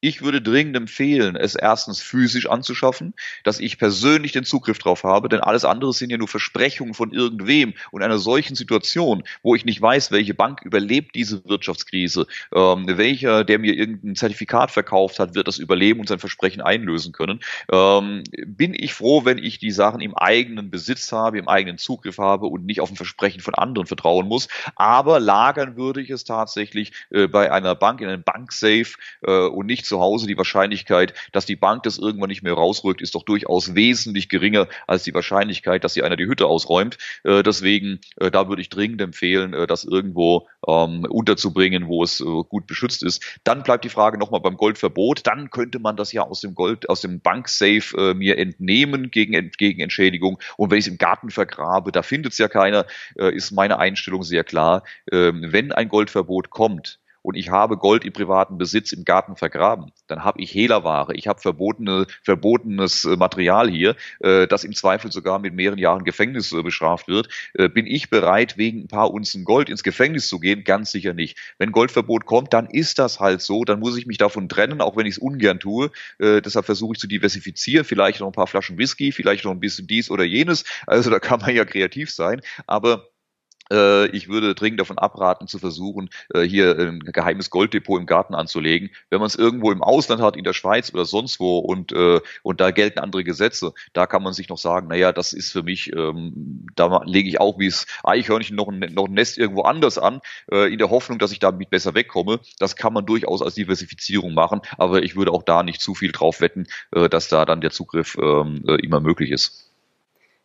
Ich 0.00 0.22
würde 0.22 0.40
dringend 0.40 0.76
empfehlen, 0.76 1.34
es 1.34 1.56
erstens 1.56 2.00
physisch 2.00 2.48
anzuschaffen, 2.48 3.14
dass 3.42 3.58
ich 3.58 3.78
persönlich 3.78 4.30
den 4.30 4.44
Zugriff 4.44 4.78
drauf 4.78 5.02
habe, 5.02 5.28
denn 5.28 5.40
alles 5.40 5.64
andere 5.64 5.92
sind 5.92 6.10
ja 6.10 6.18
nur 6.18 6.28
Versprechungen 6.28 6.94
von 6.94 7.10
irgendwem. 7.10 7.74
Und 7.90 8.02
einer 8.02 8.18
solchen 8.18 8.54
Situation, 8.54 9.24
wo 9.42 9.56
ich 9.56 9.64
nicht 9.64 9.82
weiß, 9.82 10.12
welche 10.12 10.34
Bank 10.34 10.62
überlebt 10.62 11.16
diese 11.16 11.44
Wirtschaftskrise, 11.46 12.28
ähm, 12.54 12.84
welcher, 12.86 13.42
der 13.42 13.58
mir 13.58 13.74
irgendein 13.74 14.14
Zertifikat 14.14 14.70
verkauft 14.70 15.18
hat, 15.18 15.34
wird 15.34 15.48
das 15.48 15.58
überleben 15.58 15.98
und 15.98 16.08
sein 16.08 16.20
Versprechen 16.20 16.60
einlösen 16.60 17.12
können, 17.12 17.40
ähm, 17.72 18.22
bin 18.46 18.74
ich 18.74 18.94
froh, 18.94 19.24
wenn 19.24 19.38
ich 19.38 19.58
die 19.58 19.72
Sachen 19.72 20.00
im 20.00 20.16
eigenen 20.16 20.70
Besitz 20.70 21.10
habe, 21.10 21.38
im 21.38 21.48
eigenen 21.48 21.78
Zugriff 21.78 22.18
habe 22.18 22.46
und 22.46 22.64
nicht 22.64 22.80
auf 22.80 22.90
ein 22.90 22.96
Versprechen 22.96 23.40
von 23.40 23.54
anderen 23.54 23.88
vertrauen 23.88 24.28
muss. 24.28 24.46
Aber 24.76 25.18
lagern 25.18 25.76
würde 25.76 26.00
ich 26.00 26.10
es 26.10 26.22
tatsächlich 26.22 26.92
äh, 27.10 27.26
bei 27.26 27.50
einer 27.50 27.74
Bank, 27.74 28.00
in 28.00 28.06
einem 28.08 28.22
Banksafe 28.22 28.94
äh, 29.22 29.46
und 29.48 29.66
nicht 29.66 29.87
zu 29.88 30.00
Hause, 30.00 30.26
die 30.26 30.36
Wahrscheinlichkeit, 30.36 31.14
dass 31.32 31.46
die 31.46 31.56
Bank 31.56 31.82
das 31.82 31.98
irgendwann 31.98 32.28
nicht 32.28 32.42
mehr 32.42 32.54
rausrückt, 32.54 33.00
ist 33.00 33.14
doch 33.14 33.24
durchaus 33.24 33.74
wesentlich 33.74 34.28
geringer 34.28 34.68
als 34.86 35.02
die 35.02 35.14
Wahrscheinlichkeit, 35.14 35.84
dass 35.84 35.94
sie 35.94 36.02
einer 36.02 36.16
die 36.16 36.26
Hütte 36.26 36.46
ausräumt. 36.46 36.98
Äh, 37.24 37.42
deswegen, 37.42 38.00
äh, 38.16 38.30
da 38.30 38.48
würde 38.48 38.62
ich 38.62 38.68
dringend 38.68 39.00
empfehlen, 39.00 39.54
äh, 39.54 39.66
das 39.66 39.84
irgendwo 39.84 40.48
ähm, 40.66 41.04
unterzubringen, 41.08 41.88
wo 41.88 42.02
es 42.02 42.20
äh, 42.20 42.24
gut 42.24 42.66
beschützt 42.66 43.02
ist. 43.02 43.24
Dann 43.44 43.62
bleibt 43.62 43.84
die 43.84 43.88
Frage 43.88 44.18
nochmal 44.18 44.40
beim 44.40 44.56
Goldverbot. 44.56 45.26
Dann 45.26 45.50
könnte 45.50 45.78
man 45.78 45.96
das 45.96 46.12
ja 46.12 46.22
aus 46.22 46.40
dem 46.40 46.54
Gold, 46.54 46.88
aus 46.88 47.00
dem 47.00 47.20
Banksafe 47.20 47.96
äh, 47.96 48.14
mir 48.14 48.38
entnehmen 48.38 49.10
gegen, 49.10 49.50
gegen 49.56 49.80
Entschädigung. 49.80 50.38
Und 50.56 50.70
wenn 50.70 50.78
ich 50.78 50.86
es 50.86 50.92
im 50.92 50.98
Garten 50.98 51.30
vergrabe, 51.30 51.92
da 51.92 52.02
findet 52.02 52.32
es 52.32 52.38
ja 52.38 52.48
keiner, 52.48 52.86
äh, 53.18 53.34
ist 53.34 53.50
meine 53.52 53.78
Einstellung 53.78 54.22
sehr 54.22 54.44
klar. 54.44 54.82
Ähm, 55.10 55.46
wenn 55.48 55.72
ein 55.72 55.88
Goldverbot 55.88 56.50
kommt, 56.50 56.98
und 57.28 57.34
ich 57.34 57.50
habe 57.50 57.76
Gold 57.76 58.06
im 58.06 58.14
privaten 58.14 58.56
Besitz 58.56 58.90
im 58.92 59.04
Garten 59.04 59.36
vergraben, 59.36 59.92
dann 60.06 60.24
habe 60.24 60.40
ich 60.40 60.54
Hehlerware, 60.54 61.14
ich 61.14 61.28
habe 61.28 61.38
verbotene, 61.38 62.06
verbotenes 62.22 63.04
äh, 63.04 63.16
Material 63.16 63.68
hier, 63.68 63.96
äh, 64.20 64.46
das 64.46 64.64
im 64.64 64.74
Zweifel 64.74 65.12
sogar 65.12 65.38
mit 65.38 65.52
mehreren 65.52 65.78
Jahren 65.78 66.04
Gefängnis 66.04 66.52
äh, 66.52 66.62
bestraft 66.62 67.06
wird. 67.06 67.28
Äh, 67.52 67.68
bin 67.68 67.86
ich 67.86 68.08
bereit, 68.08 68.56
wegen 68.56 68.84
ein 68.84 68.88
paar 68.88 69.10
Unzen 69.10 69.44
Gold 69.44 69.68
ins 69.68 69.82
Gefängnis 69.82 70.26
zu 70.26 70.40
gehen? 70.40 70.64
Ganz 70.64 70.90
sicher 70.90 71.12
nicht. 71.12 71.36
Wenn 71.58 71.70
Goldverbot 71.70 72.24
kommt, 72.24 72.54
dann 72.54 72.64
ist 72.64 72.98
das 72.98 73.20
halt 73.20 73.42
so, 73.42 73.66
dann 73.66 73.78
muss 73.78 73.98
ich 73.98 74.06
mich 74.06 74.16
davon 74.16 74.48
trennen, 74.48 74.80
auch 74.80 74.96
wenn 74.96 75.04
ich 75.04 75.16
es 75.16 75.18
ungern 75.18 75.60
tue. 75.60 75.90
Äh, 76.18 76.40
deshalb 76.40 76.64
versuche 76.64 76.94
ich 76.94 76.98
zu 76.98 77.08
diversifizieren, 77.08 77.84
vielleicht 77.84 78.20
noch 78.20 78.28
ein 78.28 78.32
paar 78.32 78.46
Flaschen 78.46 78.78
Whisky, 78.78 79.12
vielleicht 79.12 79.44
noch 79.44 79.52
ein 79.52 79.60
bisschen 79.60 79.86
dies 79.86 80.10
oder 80.10 80.24
jenes. 80.24 80.64
Also 80.86 81.10
da 81.10 81.18
kann 81.18 81.40
man 81.40 81.54
ja 81.54 81.66
kreativ 81.66 82.10
sein, 82.10 82.40
aber 82.66 83.07
ich 83.70 84.28
würde 84.28 84.54
dringend 84.54 84.80
davon 84.80 84.98
abraten, 84.98 85.46
zu 85.46 85.58
versuchen, 85.58 86.08
äh, 86.34 86.42
hier 86.42 86.78
ein 86.78 87.00
geheimes 87.00 87.50
Golddepot 87.50 88.00
im 88.00 88.06
Garten 88.06 88.34
anzulegen. 88.34 88.90
Wenn 89.10 89.18
man 89.18 89.26
es 89.26 89.34
irgendwo 89.34 89.70
im 89.70 89.82
Ausland 89.82 90.22
hat, 90.22 90.36
in 90.36 90.44
der 90.44 90.52
Schweiz 90.52 90.92
oder 90.92 91.04
sonst 91.04 91.40
wo 91.40 91.58
und, 91.58 91.92
äh, 91.92 92.20
und 92.42 92.60
da 92.60 92.70
gelten 92.70 92.98
andere 92.98 93.24
Gesetze, 93.24 93.72
da 93.92 94.06
kann 94.06 94.22
man 94.22 94.32
sich 94.32 94.48
noch 94.48 94.58
sagen, 94.58 94.88
naja, 94.88 95.12
das 95.12 95.32
ist 95.32 95.52
für 95.52 95.62
mich, 95.62 95.92
ähm, 95.94 96.66
da 96.76 97.02
lege 97.04 97.28
ich 97.28 97.40
auch 97.40 97.58
wie 97.58 97.66
es 97.66 97.86
Eichhörnchen 98.04 98.56
noch 98.56 98.68
ein, 98.68 98.80
noch 98.94 99.06
ein 99.06 99.12
Nest 99.14 99.38
irgendwo 99.38 99.62
anders 99.62 99.98
an, 99.98 100.20
in 100.50 100.78
der 100.78 100.90
Hoffnung, 100.90 101.18
dass 101.18 101.32
ich 101.32 101.38
damit 101.38 101.70
besser 101.70 101.94
wegkomme. 101.94 102.40
Das 102.58 102.76
kann 102.76 102.92
man 102.92 103.06
durchaus 103.06 103.42
als 103.42 103.54
Diversifizierung 103.54 104.34
machen, 104.34 104.60
aber 104.76 105.02
ich 105.02 105.16
würde 105.16 105.32
auch 105.32 105.42
da 105.42 105.62
nicht 105.62 105.80
zu 105.80 105.94
viel 105.94 106.12
drauf 106.12 106.40
wetten, 106.40 106.66
dass 106.90 107.28
da 107.28 107.44
dann 107.44 107.60
der 107.60 107.70
Zugriff 107.70 108.16
ähm, 108.20 108.64
immer 108.82 109.00
möglich 109.00 109.30
ist. 109.30 109.67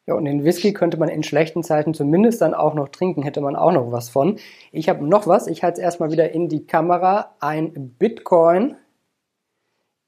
Ja, 0.05 0.15
und 0.15 0.25
den 0.25 0.43
Whisky 0.43 0.73
könnte 0.73 0.97
man 0.97 1.07
in 1.07 1.23
schlechten 1.23 1.63
Zeiten 1.63 1.93
zumindest 1.93 2.41
dann 2.41 2.53
auch 2.53 2.73
noch 2.73 2.89
trinken, 2.89 3.23
hätte 3.23 3.39
man 3.39 3.55
auch 3.55 3.71
noch 3.71 3.91
was 3.91 4.09
von. 4.09 4.37
Ich 4.71 4.89
habe 4.89 5.05
noch 5.05 5.27
was, 5.27 5.47
ich 5.47 5.63
halte 5.63 5.79
es 5.79 5.83
erstmal 5.83 6.11
wieder 6.11 6.31
in 6.31 6.49
die 6.49 6.65
Kamera. 6.67 7.35
Ein 7.39 7.95
Bitcoin. 7.97 8.75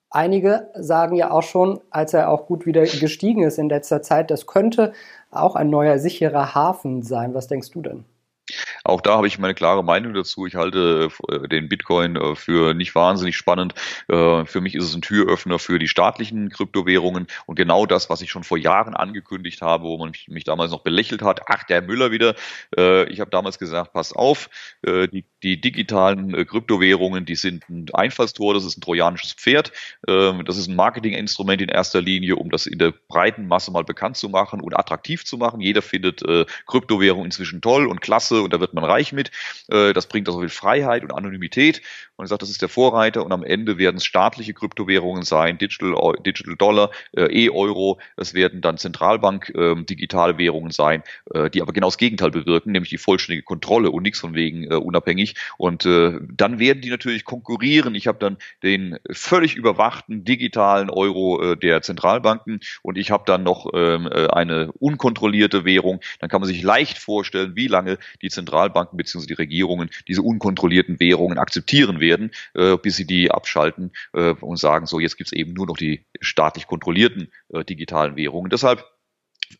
Einige 0.09 0.69
sagen 0.75 1.15
ja 1.15 1.31
auch 1.31 1.43
schon, 1.43 1.79
als 1.89 2.13
er 2.13 2.29
auch 2.29 2.45
gut 2.45 2.65
wieder 2.65 2.81
gestiegen 2.81 3.43
ist 3.43 3.57
in 3.57 3.69
letzter 3.69 4.01
Zeit, 4.01 4.31
das 4.31 4.47
könnte 4.47 4.93
auch 5.31 5.55
ein 5.55 5.69
neuer 5.69 5.97
sicherer 5.97 6.55
Hafen 6.55 7.01
sein. 7.01 7.33
Was 7.33 7.47
denkst 7.47 7.71
du 7.71 7.81
denn? 7.81 8.05
Auch 8.85 9.01
da 9.01 9.17
habe 9.17 9.25
ich 9.27 9.39
meine 9.39 9.55
klare 9.55 9.83
Meinung 9.83 10.13
dazu. 10.13 10.45
Ich 10.45 10.53
halte 10.53 11.09
äh, 11.27 11.47
den 11.47 11.67
Bitcoin 11.67 12.15
äh, 12.15 12.35
für 12.35 12.75
nicht 12.75 12.93
wahnsinnig 12.93 13.35
spannend. 13.35 13.73
Äh, 14.07 14.45
für 14.45 14.61
mich 14.61 14.75
ist 14.75 14.83
es 14.83 14.95
ein 14.95 15.01
Türöffner 15.01 15.57
für 15.57 15.79
die 15.79 15.87
staatlichen 15.87 16.49
Kryptowährungen 16.49 17.25
und 17.47 17.55
genau 17.55 17.87
das, 17.87 18.11
was 18.11 18.21
ich 18.21 18.29
schon 18.29 18.43
vor 18.43 18.59
Jahren 18.59 18.93
angekündigt 18.93 19.63
habe, 19.63 19.85
wo 19.85 19.97
man 19.97 20.13
mich, 20.27 20.43
damals 20.43 20.69
noch 20.69 20.83
belächelt 20.83 21.23
hat. 21.23 21.41
Ach, 21.47 21.63
der 21.63 21.81
Müller 21.81 22.11
wieder. 22.11 22.35
Ich 22.77 23.19
habe 23.19 23.31
damals 23.31 23.57
gesagt, 23.57 23.93
pass 23.93 24.13
auf, 24.13 24.49
die, 24.85 25.25
die 25.41 25.59
digitalen 25.59 26.45
Kryptowährungen, 26.45 27.25
die 27.25 27.35
sind 27.35 27.67
ein 27.67 27.87
Einfallstor, 27.93 28.53
das 28.53 28.63
ist 28.63 28.77
ein 28.77 28.81
trojanisches 28.81 29.33
Pferd. 29.33 29.71
Das 30.05 30.57
ist 30.57 30.67
ein 30.67 30.75
Marketinginstrument 30.75 31.61
in 31.63 31.69
erster 31.69 32.01
Linie, 32.01 32.35
um 32.35 32.51
das 32.51 32.67
in 32.67 32.77
der 32.77 32.93
breiten 33.07 33.47
Masse 33.47 33.71
mal 33.71 33.83
bekannt 33.83 34.17
zu 34.17 34.29
machen 34.29 34.61
und 34.61 34.77
attraktiv 34.77 35.25
zu 35.25 35.37
machen. 35.37 35.61
Jeder 35.61 35.81
findet 35.81 36.23
Kryptowährung 36.67 37.25
inzwischen 37.25 37.61
toll 37.61 37.87
und 37.87 38.01
klasse 38.01 38.41
und 38.41 38.53
da 38.53 38.59
wird 38.59 38.74
man 38.75 38.83
reich 38.83 39.13
mit. 39.13 39.31
Äh, 39.69 39.93
das 39.93 40.07
bringt 40.07 40.27
also 40.27 40.39
viel 40.39 40.49
Freiheit 40.49 41.03
und 41.03 41.11
Anonymität. 41.11 41.81
Und 42.15 42.25
ich 42.25 42.29
sage, 42.29 42.39
das 42.39 42.49
ist 42.49 42.61
der 42.61 42.69
Vorreiter 42.69 43.25
und 43.25 43.31
am 43.31 43.43
Ende 43.43 43.77
werden 43.77 43.97
es 43.97 44.05
staatliche 44.05 44.53
Kryptowährungen 44.53 45.23
sein, 45.23 45.57
Digital, 45.57 46.15
Digital 46.25 46.55
Dollar, 46.55 46.91
äh, 47.15 47.45
E-Euro. 47.45 47.99
Es 48.15 48.33
werden 48.33 48.61
dann 48.61 48.77
Zentralbank 48.77 49.51
ähm, 49.55 49.85
digitale 49.85 50.37
Währungen 50.37 50.71
sein, 50.71 51.03
äh, 51.33 51.49
die 51.49 51.61
aber 51.61 51.73
genau 51.73 51.87
das 51.87 51.97
Gegenteil 51.97 52.31
bewirken, 52.31 52.71
nämlich 52.71 52.89
die 52.89 52.97
vollständige 52.97 53.43
Kontrolle 53.43 53.91
und 53.91 54.03
nichts 54.03 54.19
von 54.19 54.33
wegen 54.33 54.67
unabhängig. 54.67 55.35
Und 55.57 55.85
dann 55.85 56.59
werden 56.59 56.81
die 56.81 56.89
natürlich 56.89 57.25
konkurrieren. 57.25 57.95
Ich 57.95 58.07
habe 58.07 58.17
dann 58.19 58.37
den 58.63 58.97
völlig 59.11 59.55
überwachten 59.55 60.23
digitalen 60.23 60.89
Euro 60.89 61.55
der 61.55 61.81
Zentralbanken 61.81 62.59
und 62.81 62.97
ich 62.97 63.11
habe 63.11 63.23
dann 63.25 63.43
noch 63.43 63.71
ähm, 63.73 64.07
eine 64.07 64.71
unkontrollierte 64.73 65.65
Währung. 65.65 65.99
Dann 66.19 66.29
kann 66.29 66.41
man 66.41 66.47
sich 66.47 66.63
leicht 66.63 66.97
vorstellen, 66.97 67.55
wie 67.55 67.67
lange 67.67 67.97
die 68.21 68.29
Zentralbanken 68.29 68.64
bzw. 68.69 69.25
die 69.25 69.33
Regierungen 69.33 69.89
diese 70.07 70.21
unkontrollierten 70.21 70.99
Währungen 70.99 71.37
akzeptieren 71.37 71.99
werden, 71.99 72.31
äh, 72.53 72.77
bis 72.77 72.95
sie 72.95 73.05
die 73.05 73.31
abschalten 73.31 73.91
äh, 74.13 74.31
und 74.31 74.57
sagen, 74.57 74.85
so 74.85 74.99
jetzt 74.99 75.17
gibt 75.17 75.27
es 75.29 75.33
eben 75.33 75.53
nur 75.53 75.67
noch 75.67 75.77
die 75.77 76.05
staatlich 76.21 76.67
kontrollierten 76.67 77.31
äh, 77.49 77.63
digitalen 77.63 78.15
Währungen. 78.15 78.49
Deshalb 78.49 78.94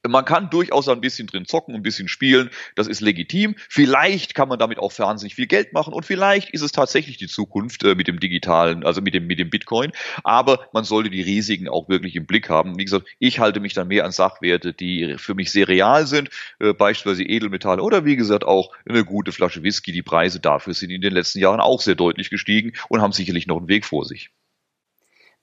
man 0.08 0.26
kann 0.26 0.50
durchaus 0.50 0.88
ein 0.90 1.02
bisschen 1.02 1.28
drin 1.28 1.46
zocken, 1.46 1.76
ein 1.76 1.84
bisschen 1.84 2.08
spielen, 2.08 2.50
das 2.76 2.88
ist 2.88 3.02
legitim. 3.02 3.56
Vielleicht 3.70 4.36
kann 4.36 4.50
man 4.50 4.60
damit 4.60 4.80
auch 4.80 4.98
wahnsinnig 4.98 5.36
viel 5.36 5.48
Geld 5.48 5.74
machen 5.74 5.94
und 5.94 6.06
vielleicht 6.06 6.50
ist 6.52 6.62
es 6.62 6.72
tatsächlich 6.72 7.18
die 7.18 7.28
Zukunft 7.28 7.84
äh, 7.84 7.96
mit 7.96 8.08
dem 8.08 8.20
digitalen, 8.20 8.86
also 8.86 9.02
mit 9.02 9.14
dem, 9.14 9.28
mit 9.28 9.40
dem 9.40 9.50
Bitcoin. 9.50 9.92
Aber 10.24 10.68
man 10.74 10.84
sollte 10.84 11.10
die 11.10 11.22
Risiken 11.22 11.68
auch 11.68 11.90
wirklich 11.90 12.16
im 12.16 12.26
Blick 12.26 12.50
haben. 12.50 12.78
Wie 12.78 12.86
gesagt, 12.86 13.08
ich 13.20 13.40
halte 13.40 13.60
mich 13.60 13.74
dann 13.74 13.88
mehr 13.88 14.06
an 14.06 14.12
Sachwerte, 14.12 14.74
die 14.74 15.16
für 15.18 15.36
mich 15.36 15.52
sehr 15.52 15.68
real 15.68 16.08
sind, 16.08 16.30
äh, 16.60 16.74
beispielsweise 16.74 17.24
Edelmetalle 17.24 17.82
oder 17.82 18.06
wie 18.06 18.16
gesagt 18.16 18.44
auch 18.44 18.72
eine 18.88 19.04
gute 19.06 19.32
Flasche 19.32 19.64
Whisky. 19.64 19.92
Die 19.92 20.04
Preise 20.04 20.40
dafür 20.40 20.74
sind 20.74 20.90
in 20.90 21.02
den 21.02 21.14
letzten 21.14 21.40
Jahren 21.40 21.60
auch 21.60 21.82
sehr 21.82 21.96
deutlich 21.96 22.30
gestiegen 22.30 22.74
und 22.90 23.02
haben 23.02 23.12
sicherlich 23.12 23.48
noch 23.48 23.58
einen 23.58 23.68
Weg 23.68 23.86
vor 23.86 24.06
sich. 24.06 24.32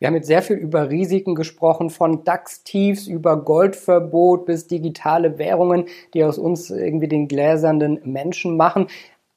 Wir 0.02 0.08
haben 0.08 0.16
jetzt 0.16 0.26
sehr 0.26 0.42
viel 0.42 0.56
über 0.56 0.90
Risiken 0.90 1.36
gesprochen, 1.36 1.88
von 1.88 2.24
DAX-Tiefs 2.24 3.06
über 3.06 3.36
Goldverbot 3.36 4.46
bis 4.46 4.66
digitale 4.66 5.38
Währungen, 5.38 5.84
die 6.12 6.24
aus 6.24 6.38
uns 6.38 6.70
irgendwie 6.70 7.06
den 7.06 7.28
gläsernden 7.28 8.00
Menschen 8.02 8.56
machen. 8.56 8.88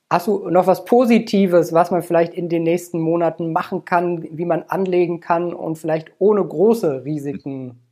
Hast 0.09 0.25
du 0.25 0.49
noch 0.49 0.65
was 0.65 0.83
Positives, 0.85 1.71
was 1.71 1.91
man 1.91 2.01
vielleicht 2.01 2.33
in 2.33 2.49
den 2.49 2.63
nächsten 2.63 2.99
Monaten 2.99 3.53
machen 3.53 3.85
kann, 3.85 4.23
wie 4.23 4.45
man 4.45 4.63
anlegen 4.63 5.19
kann 5.19 5.53
und 5.53 5.77
vielleicht 5.77 6.11
ohne 6.17 6.43
große 6.43 7.05
Risiken 7.05 7.84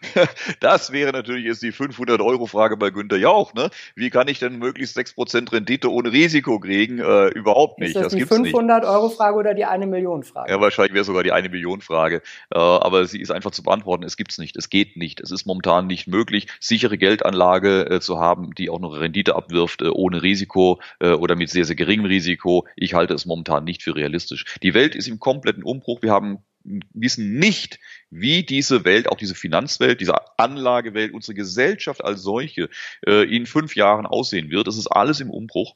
das 0.60 0.92
wäre 0.92 1.12
natürlich 1.12 1.44
jetzt 1.44 1.62
die 1.62 1.72
500-Euro-Frage 1.72 2.76
bei 2.76 2.90
Günter 2.90 3.16
Jauch. 3.16 3.54
Ne? 3.54 3.70
Wie 3.94 4.10
kann 4.10 4.28
ich 4.28 4.38
denn 4.38 4.58
möglichst 4.58 4.96
6% 4.96 5.52
Rendite 5.52 5.90
ohne 5.90 6.12
Risiko 6.12 6.58
kriegen? 6.58 6.98
Äh, 6.98 7.28
überhaupt 7.28 7.78
nicht. 7.78 7.96
Ist 7.96 7.96
das, 7.96 8.12
das 8.12 8.14
die 8.14 8.26
500-Euro-Frage 8.26 9.36
oder 9.36 9.54
die 9.54 9.64
1 9.64 9.86
Million-Frage? 9.86 10.50
Ja, 10.50 10.60
wahrscheinlich 10.60 10.94
wäre 10.94 11.04
sogar 11.04 11.22
die 11.22 11.32
1 11.32 11.50
Million-Frage. 11.50 12.22
Äh, 12.50 12.58
aber 12.58 13.06
sie 13.06 13.20
ist 13.20 13.30
einfach 13.30 13.50
zu 13.50 13.62
beantworten. 13.62 14.04
Es 14.04 14.16
gibt 14.16 14.32
es 14.32 14.38
nicht. 14.38 14.56
Es 14.56 14.70
geht 14.70 14.96
nicht. 14.96 15.20
Es 15.20 15.30
ist 15.30 15.46
momentan 15.46 15.86
nicht 15.86 16.06
möglich, 16.06 16.48
sichere 16.60 16.98
Geldanlage 16.98 17.90
äh, 17.90 18.00
zu 18.00 18.18
haben, 18.18 18.54
die 18.54 18.70
auch 18.70 18.80
noch 18.80 18.98
Rendite 18.98 19.36
abwirft, 19.36 19.82
äh, 19.82 19.88
ohne 19.88 20.22
Risiko 20.22 20.80
äh, 21.00 21.10
oder 21.10 21.36
mit 21.36 21.50
sehr, 21.50 21.64
sehr 21.64 21.76
geringem 21.76 22.06
Risiko. 22.06 22.66
Ich 22.76 22.94
halte 22.94 23.14
es 23.14 23.26
momentan 23.26 23.64
nicht 23.64 23.82
für 23.82 23.94
realistisch. 23.94 24.44
Die 24.62 24.74
Welt 24.74 24.94
ist 24.94 25.08
im 25.08 25.18
kompletten 25.18 25.62
Umbruch. 25.62 26.02
Wir 26.02 26.12
haben 26.12 26.38
wissen 26.64 27.38
nicht, 27.38 27.78
wie 28.10 28.42
diese 28.44 28.84
Welt, 28.84 29.08
auch 29.08 29.16
diese 29.16 29.34
Finanzwelt, 29.34 30.00
diese 30.00 30.14
Anlagewelt, 30.38 31.12
unsere 31.12 31.34
Gesellschaft 31.34 32.04
als 32.04 32.22
solche 32.22 32.68
äh, 33.06 33.24
in 33.24 33.46
fünf 33.46 33.74
Jahren 33.76 34.06
aussehen 34.06 34.50
wird. 34.50 34.66
Das 34.66 34.76
ist 34.76 34.86
alles 34.86 35.20
im 35.20 35.30
Umbruch. 35.30 35.74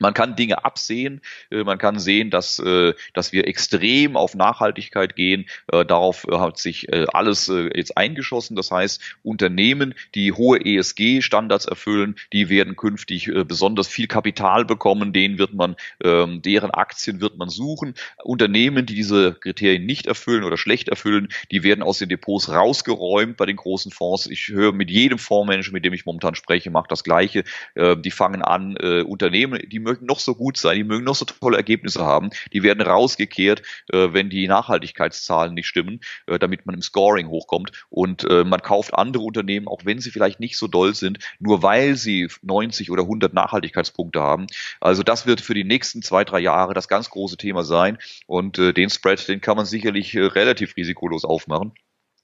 Man 0.00 0.12
kann 0.12 0.34
Dinge 0.34 0.64
absehen, 0.64 1.20
äh, 1.50 1.62
man 1.62 1.78
kann 1.78 2.00
sehen, 2.00 2.30
dass, 2.30 2.58
äh, 2.58 2.94
dass 3.12 3.32
wir 3.32 3.46
extrem 3.46 4.16
auf 4.16 4.34
Nachhaltigkeit 4.34 5.14
gehen. 5.14 5.46
Äh, 5.70 5.84
darauf 5.84 6.26
hat 6.30 6.58
sich 6.58 6.92
alles 7.14 7.50
jetzt 7.74 7.96
eingeschossen. 7.96 8.56
Das 8.56 8.70
heißt, 8.70 9.00
Unternehmen, 9.22 9.94
die 10.14 10.32
hohe 10.32 10.58
ESG-Standards 10.64 11.66
erfüllen, 11.66 12.16
die 12.32 12.48
werden 12.48 12.76
künftig 12.76 13.30
besonders 13.46 13.88
viel 13.88 14.06
Kapital 14.06 14.64
bekommen. 14.64 15.12
Denen 15.12 15.38
wird 15.38 15.54
man, 15.54 15.76
ähm, 16.02 16.42
deren 16.42 16.70
Aktien 16.70 17.20
wird 17.20 17.36
man 17.36 17.48
suchen. 17.48 17.94
Unternehmen, 18.22 18.86
die 18.86 18.94
diese 18.94 19.34
Kriterien 19.34 19.86
nicht 19.86 20.06
erfüllen 20.06 20.44
oder 20.44 20.56
schlecht 20.56 20.88
erfüllen, 20.88 21.28
die 21.50 21.62
werden 21.62 21.82
aus 21.82 21.98
den 21.98 22.08
Depots 22.08 22.48
rausgeräumt 22.48 23.36
bei 23.36 23.46
den 23.46 23.56
großen 23.56 23.92
Fonds. 23.92 24.26
Ich 24.26 24.48
höre 24.48 24.72
mit 24.72 24.90
jedem 24.90 25.18
Fondsmanager, 25.18 25.72
mit 25.72 25.84
dem 25.84 25.92
ich 25.92 26.06
momentan 26.06 26.34
spreche, 26.34 26.70
macht 26.70 26.92
das 26.92 27.04
Gleiche. 27.04 27.44
Die 27.76 28.10
fangen 28.10 28.42
an, 28.42 28.76
Unternehmen, 28.76 29.60
die 29.68 29.83
mögen 29.84 30.06
noch 30.06 30.18
so 30.18 30.34
gut 30.34 30.56
sein, 30.56 30.76
die 30.76 30.84
mögen 30.84 31.04
noch 31.04 31.14
so 31.14 31.24
tolle 31.24 31.56
Ergebnisse 31.56 32.04
haben, 32.04 32.30
die 32.52 32.62
werden 32.62 32.80
rausgekehrt, 32.80 33.62
äh, 33.92 34.08
wenn 34.12 34.30
die 34.30 34.48
Nachhaltigkeitszahlen 34.48 35.54
nicht 35.54 35.66
stimmen, 35.66 36.00
äh, 36.26 36.38
damit 36.38 36.66
man 36.66 36.74
im 36.74 36.82
Scoring 36.82 37.28
hochkommt. 37.28 37.70
Und 37.90 38.24
äh, 38.24 38.44
man 38.44 38.60
kauft 38.62 38.94
andere 38.94 39.22
Unternehmen, 39.22 39.68
auch 39.68 39.84
wenn 39.84 40.00
sie 40.00 40.10
vielleicht 40.10 40.40
nicht 40.40 40.56
so 40.56 40.66
doll 40.66 40.94
sind, 40.94 41.18
nur 41.38 41.62
weil 41.62 41.96
sie 41.96 42.28
90 42.42 42.90
oder 42.90 43.02
100 43.02 43.32
Nachhaltigkeitspunkte 43.32 44.20
haben. 44.20 44.46
Also 44.80 45.02
das 45.02 45.26
wird 45.26 45.40
für 45.40 45.54
die 45.54 45.64
nächsten 45.64 46.02
zwei, 46.02 46.24
drei 46.24 46.40
Jahre 46.40 46.74
das 46.74 46.88
ganz 46.88 47.10
große 47.10 47.36
Thema 47.36 47.64
sein. 47.64 47.98
Und 48.26 48.58
den 48.58 48.90
Spread, 48.90 49.28
den 49.28 49.40
kann 49.40 49.56
man 49.56 49.66
sicherlich 49.66 50.16
relativ 50.16 50.76
risikolos 50.76 51.24
aufmachen. 51.24 51.72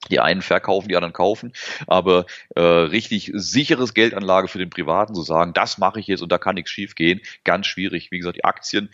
Die 0.09 0.19
einen 0.19 0.41
verkaufen, 0.41 0.89
die 0.89 0.95
anderen 0.95 1.13
kaufen, 1.13 1.53
aber 1.87 2.25
äh, 2.55 2.61
richtig 2.61 3.31
sicheres 3.33 3.93
Geldanlage 3.93 4.47
für 4.47 4.57
den 4.57 4.69
Privaten 4.69 5.13
zu 5.13 5.21
sagen, 5.21 5.53
das 5.53 5.77
mache 5.77 5.99
ich 5.99 6.07
jetzt 6.07 6.21
und 6.21 6.31
da 6.31 6.37
kann 6.37 6.55
nichts 6.55 6.71
schiefgehen, 6.71 7.21
ganz 7.43 7.67
schwierig. 7.67 8.11
Wie 8.11 8.17
gesagt, 8.17 8.37
die 8.37 8.43
Aktien 8.43 8.89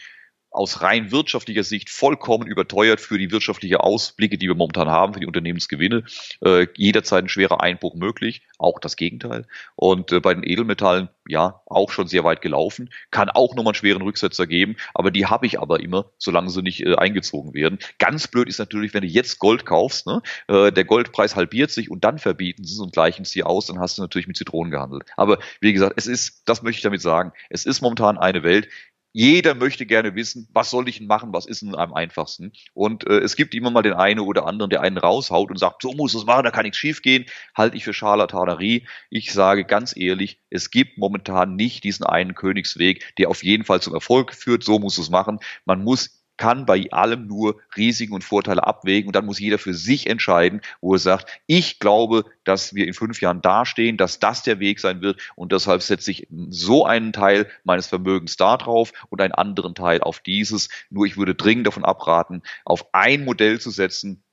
aus 0.51 0.81
rein 0.81 1.12
wirtschaftlicher 1.12 1.63
Sicht 1.63 1.89
vollkommen 1.89 2.47
überteuert 2.47 2.99
für 2.99 3.17
die 3.17 3.31
wirtschaftliche 3.31 3.81
Ausblicke, 3.81 4.38
die 4.38 4.47
wir 4.47 4.55
momentan 4.55 4.88
haben, 4.89 5.13
für 5.13 5.19
die 5.19 5.27
Unternehmensgewinne. 5.27 6.03
Äh, 6.43 6.67
jederzeit 6.75 7.25
ein 7.25 7.29
schwerer 7.29 7.62
Einbruch 7.62 7.95
möglich, 7.95 8.41
auch 8.57 8.79
das 8.79 8.95
Gegenteil. 8.95 9.45
Und 9.75 10.12
äh, 10.12 10.19
bei 10.19 10.33
den 10.33 10.43
Edelmetallen, 10.43 11.10
ja, 11.27 11.62
auch 11.65 11.91
schon 11.91 12.07
sehr 12.07 12.23
weit 12.23 12.41
gelaufen, 12.41 12.89
kann 13.12 13.29
auch 13.29 13.55
nochmal 13.55 13.71
einen 13.71 13.75
schweren 13.75 14.01
Rücksetzer 14.01 14.47
geben, 14.47 14.77
aber 14.93 15.12
die 15.12 15.25
habe 15.25 15.45
ich 15.45 15.60
aber 15.60 15.79
immer, 15.81 16.12
solange 16.17 16.49
sie 16.49 16.62
nicht 16.62 16.86
äh, 16.86 16.95
eingezogen 16.95 17.53
werden. 17.53 17.79
Ganz 17.99 18.27
blöd 18.27 18.47
ist 18.47 18.60
natürlich, 18.60 18.93
wenn 18.93 19.01
du 19.01 19.07
jetzt 19.07 19.39
Gold 19.39 19.65
kaufst, 19.65 20.07
ne, 20.07 20.21
äh, 20.47 20.71
der 20.71 20.86
Goldpreis 20.86 21.36
halbiert 21.36 21.71
sich 21.71 21.91
und 21.91 22.03
dann 22.03 22.17
verbieten 22.17 22.63
sie 22.63 22.73
es 22.73 22.79
und 22.79 22.93
gleichen 22.93 23.25
sie 23.25 23.43
aus, 23.43 23.67
dann 23.67 23.79
hast 23.79 23.97
du 23.97 24.01
natürlich 24.01 24.27
mit 24.27 24.38
Zitronen 24.38 24.71
gehandelt. 24.71 25.03
Aber 25.17 25.39
wie 25.60 25.73
gesagt, 25.73 25.93
es 25.97 26.07
ist, 26.07 26.43
das 26.45 26.63
möchte 26.63 26.77
ich 26.77 26.83
damit 26.83 27.01
sagen, 27.01 27.33
es 27.49 27.65
ist 27.65 27.81
momentan 27.81 28.17
eine 28.17 28.43
Welt, 28.43 28.69
jeder 29.13 29.56
möchte 29.56 29.86
gerne 29.86 30.15
wissen, 30.15 30.48
was 30.54 30.70
soll 30.70 30.88
ich 30.88 31.00
denn 31.00 31.08
machen, 31.08 31.34
was 31.34 31.46
ist 31.46 31.62
denn 31.62 31.76
am 31.76 31.93
einfachsten. 31.93 32.52
Und 32.74 33.08
äh, 33.08 33.17
es 33.20 33.36
gibt 33.36 33.56
immer 33.56 33.72
mal 33.72 33.82
den 33.82 33.93
einen 33.93 34.20
oder 34.20 34.46
anderen, 34.46 34.70
der 34.70 34.82
einen 34.82 34.98
raushaut 34.98 35.50
und 35.50 35.58
sagt, 35.58 35.82
so 35.82 35.93
muss 35.93 36.13
es 36.13 36.26
machen, 36.26 36.43
da 36.43 36.52
kann 36.52 36.63
nichts 36.63 36.78
schiefgehen, 36.78 37.26
halte 37.56 37.78
ich 37.78 37.84
für 37.84 37.93
Scharlatanerie. 37.93 38.88
Ich 39.10 39.34
sage 39.34 39.65
ganz 39.65 39.96
ehrlich, 39.98 40.39
es 40.50 40.70
gibt 40.70 40.98
momentan 40.98 41.56
nicht 41.56 41.84
diesen 41.84 42.06
einen 42.06 42.36
Königsweg, 42.36 43.15
der 43.17 43.30
auf 43.30 43.43
jeden 43.43 43.63
Fall 43.63 43.82
zum 43.82 43.93
Erfolg 43.93 44.34
führt, 44.34 44.63
so 44.63 44.80
muss 44.80 44.98
es 44.98 45.10
machen. 45.10 45.39
Man 45.65 45.84
muss 45.84 46.24
kann 46.38 46.65
bei 46.65 46.89
allem 46.91 47.28
nur 47.28 47.60
Risiken 47.76 48.13
und 48.13 48.23
Vorteile 48.23 48.65
abwägen 48.65 49.08
und 49.08 49.15
dann 49.15 49.26
muss 49.26 49.39
jeder 49.39 49.58
für 49.58 49.73
sich 49.73 50.08
entscheiden, 50.08 50.62
wo 50.82 50.93
er 50.93 51.00
sagt, 51.00 51.41
ich 51.47 51.80
glaube, 51.80 52.26
dass 52.43 52.73
wir 52.73 52.88
in 52.88 52.93
fünf 52.93 53.21
Jahren 53.21 53.41
dastehen, 53.41 53.97
dass 53.97 54.19
das 54.19 54.43
der 54.43 54.60
Weg 54.60 54.80
sein 54.80 55.02
wird 55.02 55.19
und 55.36 55.52
deshalb 55.52 55.82
setze 55.82 56.12
ich 56.12 56.28
so 56.50 56.86
einen 56.86 57.13
Teil 57.13 57.47
meines 57.63 57.88
Vermögens 57.88 58.38
da 58.38 58.58
drauf 58.58 58.93
und 59.10 59.21
einen 59.21 59.34
anderen 59.34 59.76
Teil 59.76 60.02
auf 60.02 60.19
dieses. 60.19 60.69
Nur 60.89 61.06
ich 61.06 61.17
würde 61.17 61.36
dringend 61.36 61.67
davon 61.67 61.84
abraten, 61.84 62.43
auf 62.65 62.93
ein 62.93 63.26
Modell 63.26 63.60
zu 63.60 63.71
setzen, 63.71 64.23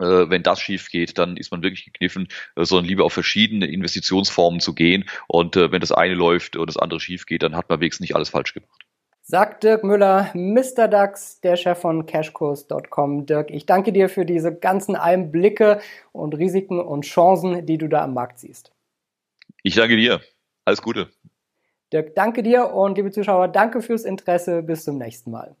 äh, 0.00 0.30
wenn 0.30 0.42
das 0.42 0.60
schief 0.60 0.88
geht, 0.90 1.18
dann 1.18 1.36
ist 1.36 1.50
man 1.50 1.62
wirklich 1.62 1.84
gekniffen, 1.84 2.28
äh, 2.56 2.64
sondern 2.64 2.86
lieber 2.86 3.04
auf 3.04 3.12
verschiedene 3.12 3.66
Investitionsformen 3.66 4.60
zu 4.60 4.74
gehen. 4.74 5.04
Und 5.28 5.56
äh, 5.56 5.70
wenn 5.70 5.80
das 5.80 5.92
eine 5.92 6.14
läuft 6.14 6.56
und 6.56 6.68
das 6.68 6.78
andere 6.78 7.00
schief 7.00 7.26
geht, 7.26 7.42
dann 7.42 7.56
hat 7.56 7.68
man 7.68 7.80
wenigstens 7.80 8.00
nicht 8.00 8.16
alles 8.16 8.30
falsch 8.30 8.54
gemacht. 8.54 8.89
Sagt 9.30 9.62
Dirk 9.62 9.84
Müller, 9.84 10.28
Mr. 10.34 10.88
DAX, 10.88 11.40
der 11.40 11.54
Chef 11.54 11.78
von 11.78 12.04
Cashkurs.com. 12.04 13.26
Dirk, 13.26 13.52
ich 13.52 13.64
danke 13.64 13.92
dir 13.92 14.08
für 14.08 14.26
diese 14.26 14.52
ganzen 14.52 14.96
Einblicke 14.96 15.80
und 16.10 16.36
Risiken 16.36 16.80
und 16.80 17.02
Chancen, 17.02 17.64
die 17.64 17.78
du 17.78 17.86
da 17.86 18.02
am 18.02 18.12
Markt 18.12 18.40
siehst. 18.40 18.72
Ich 19.62 19.76
danke 19.76 19.96
dir. 19.96 20.20
Alles 20.64 20.82
Gute. 20.82 21.10
Dirk, 21.92 22.16
danke 22.16 22.42
dir 22.42 22.72
und 22.74 22.96
liebe 22.96 23.12
Zuschauer, 23.12 23.46
danke 23.46 23.82
fürs 23.82 24.04
Interesse. 24.04 24.64
Bis 24.64 24.82
zum 24.82 24.98
nächsten 24.98 25.30
Mal. 25.30 25.54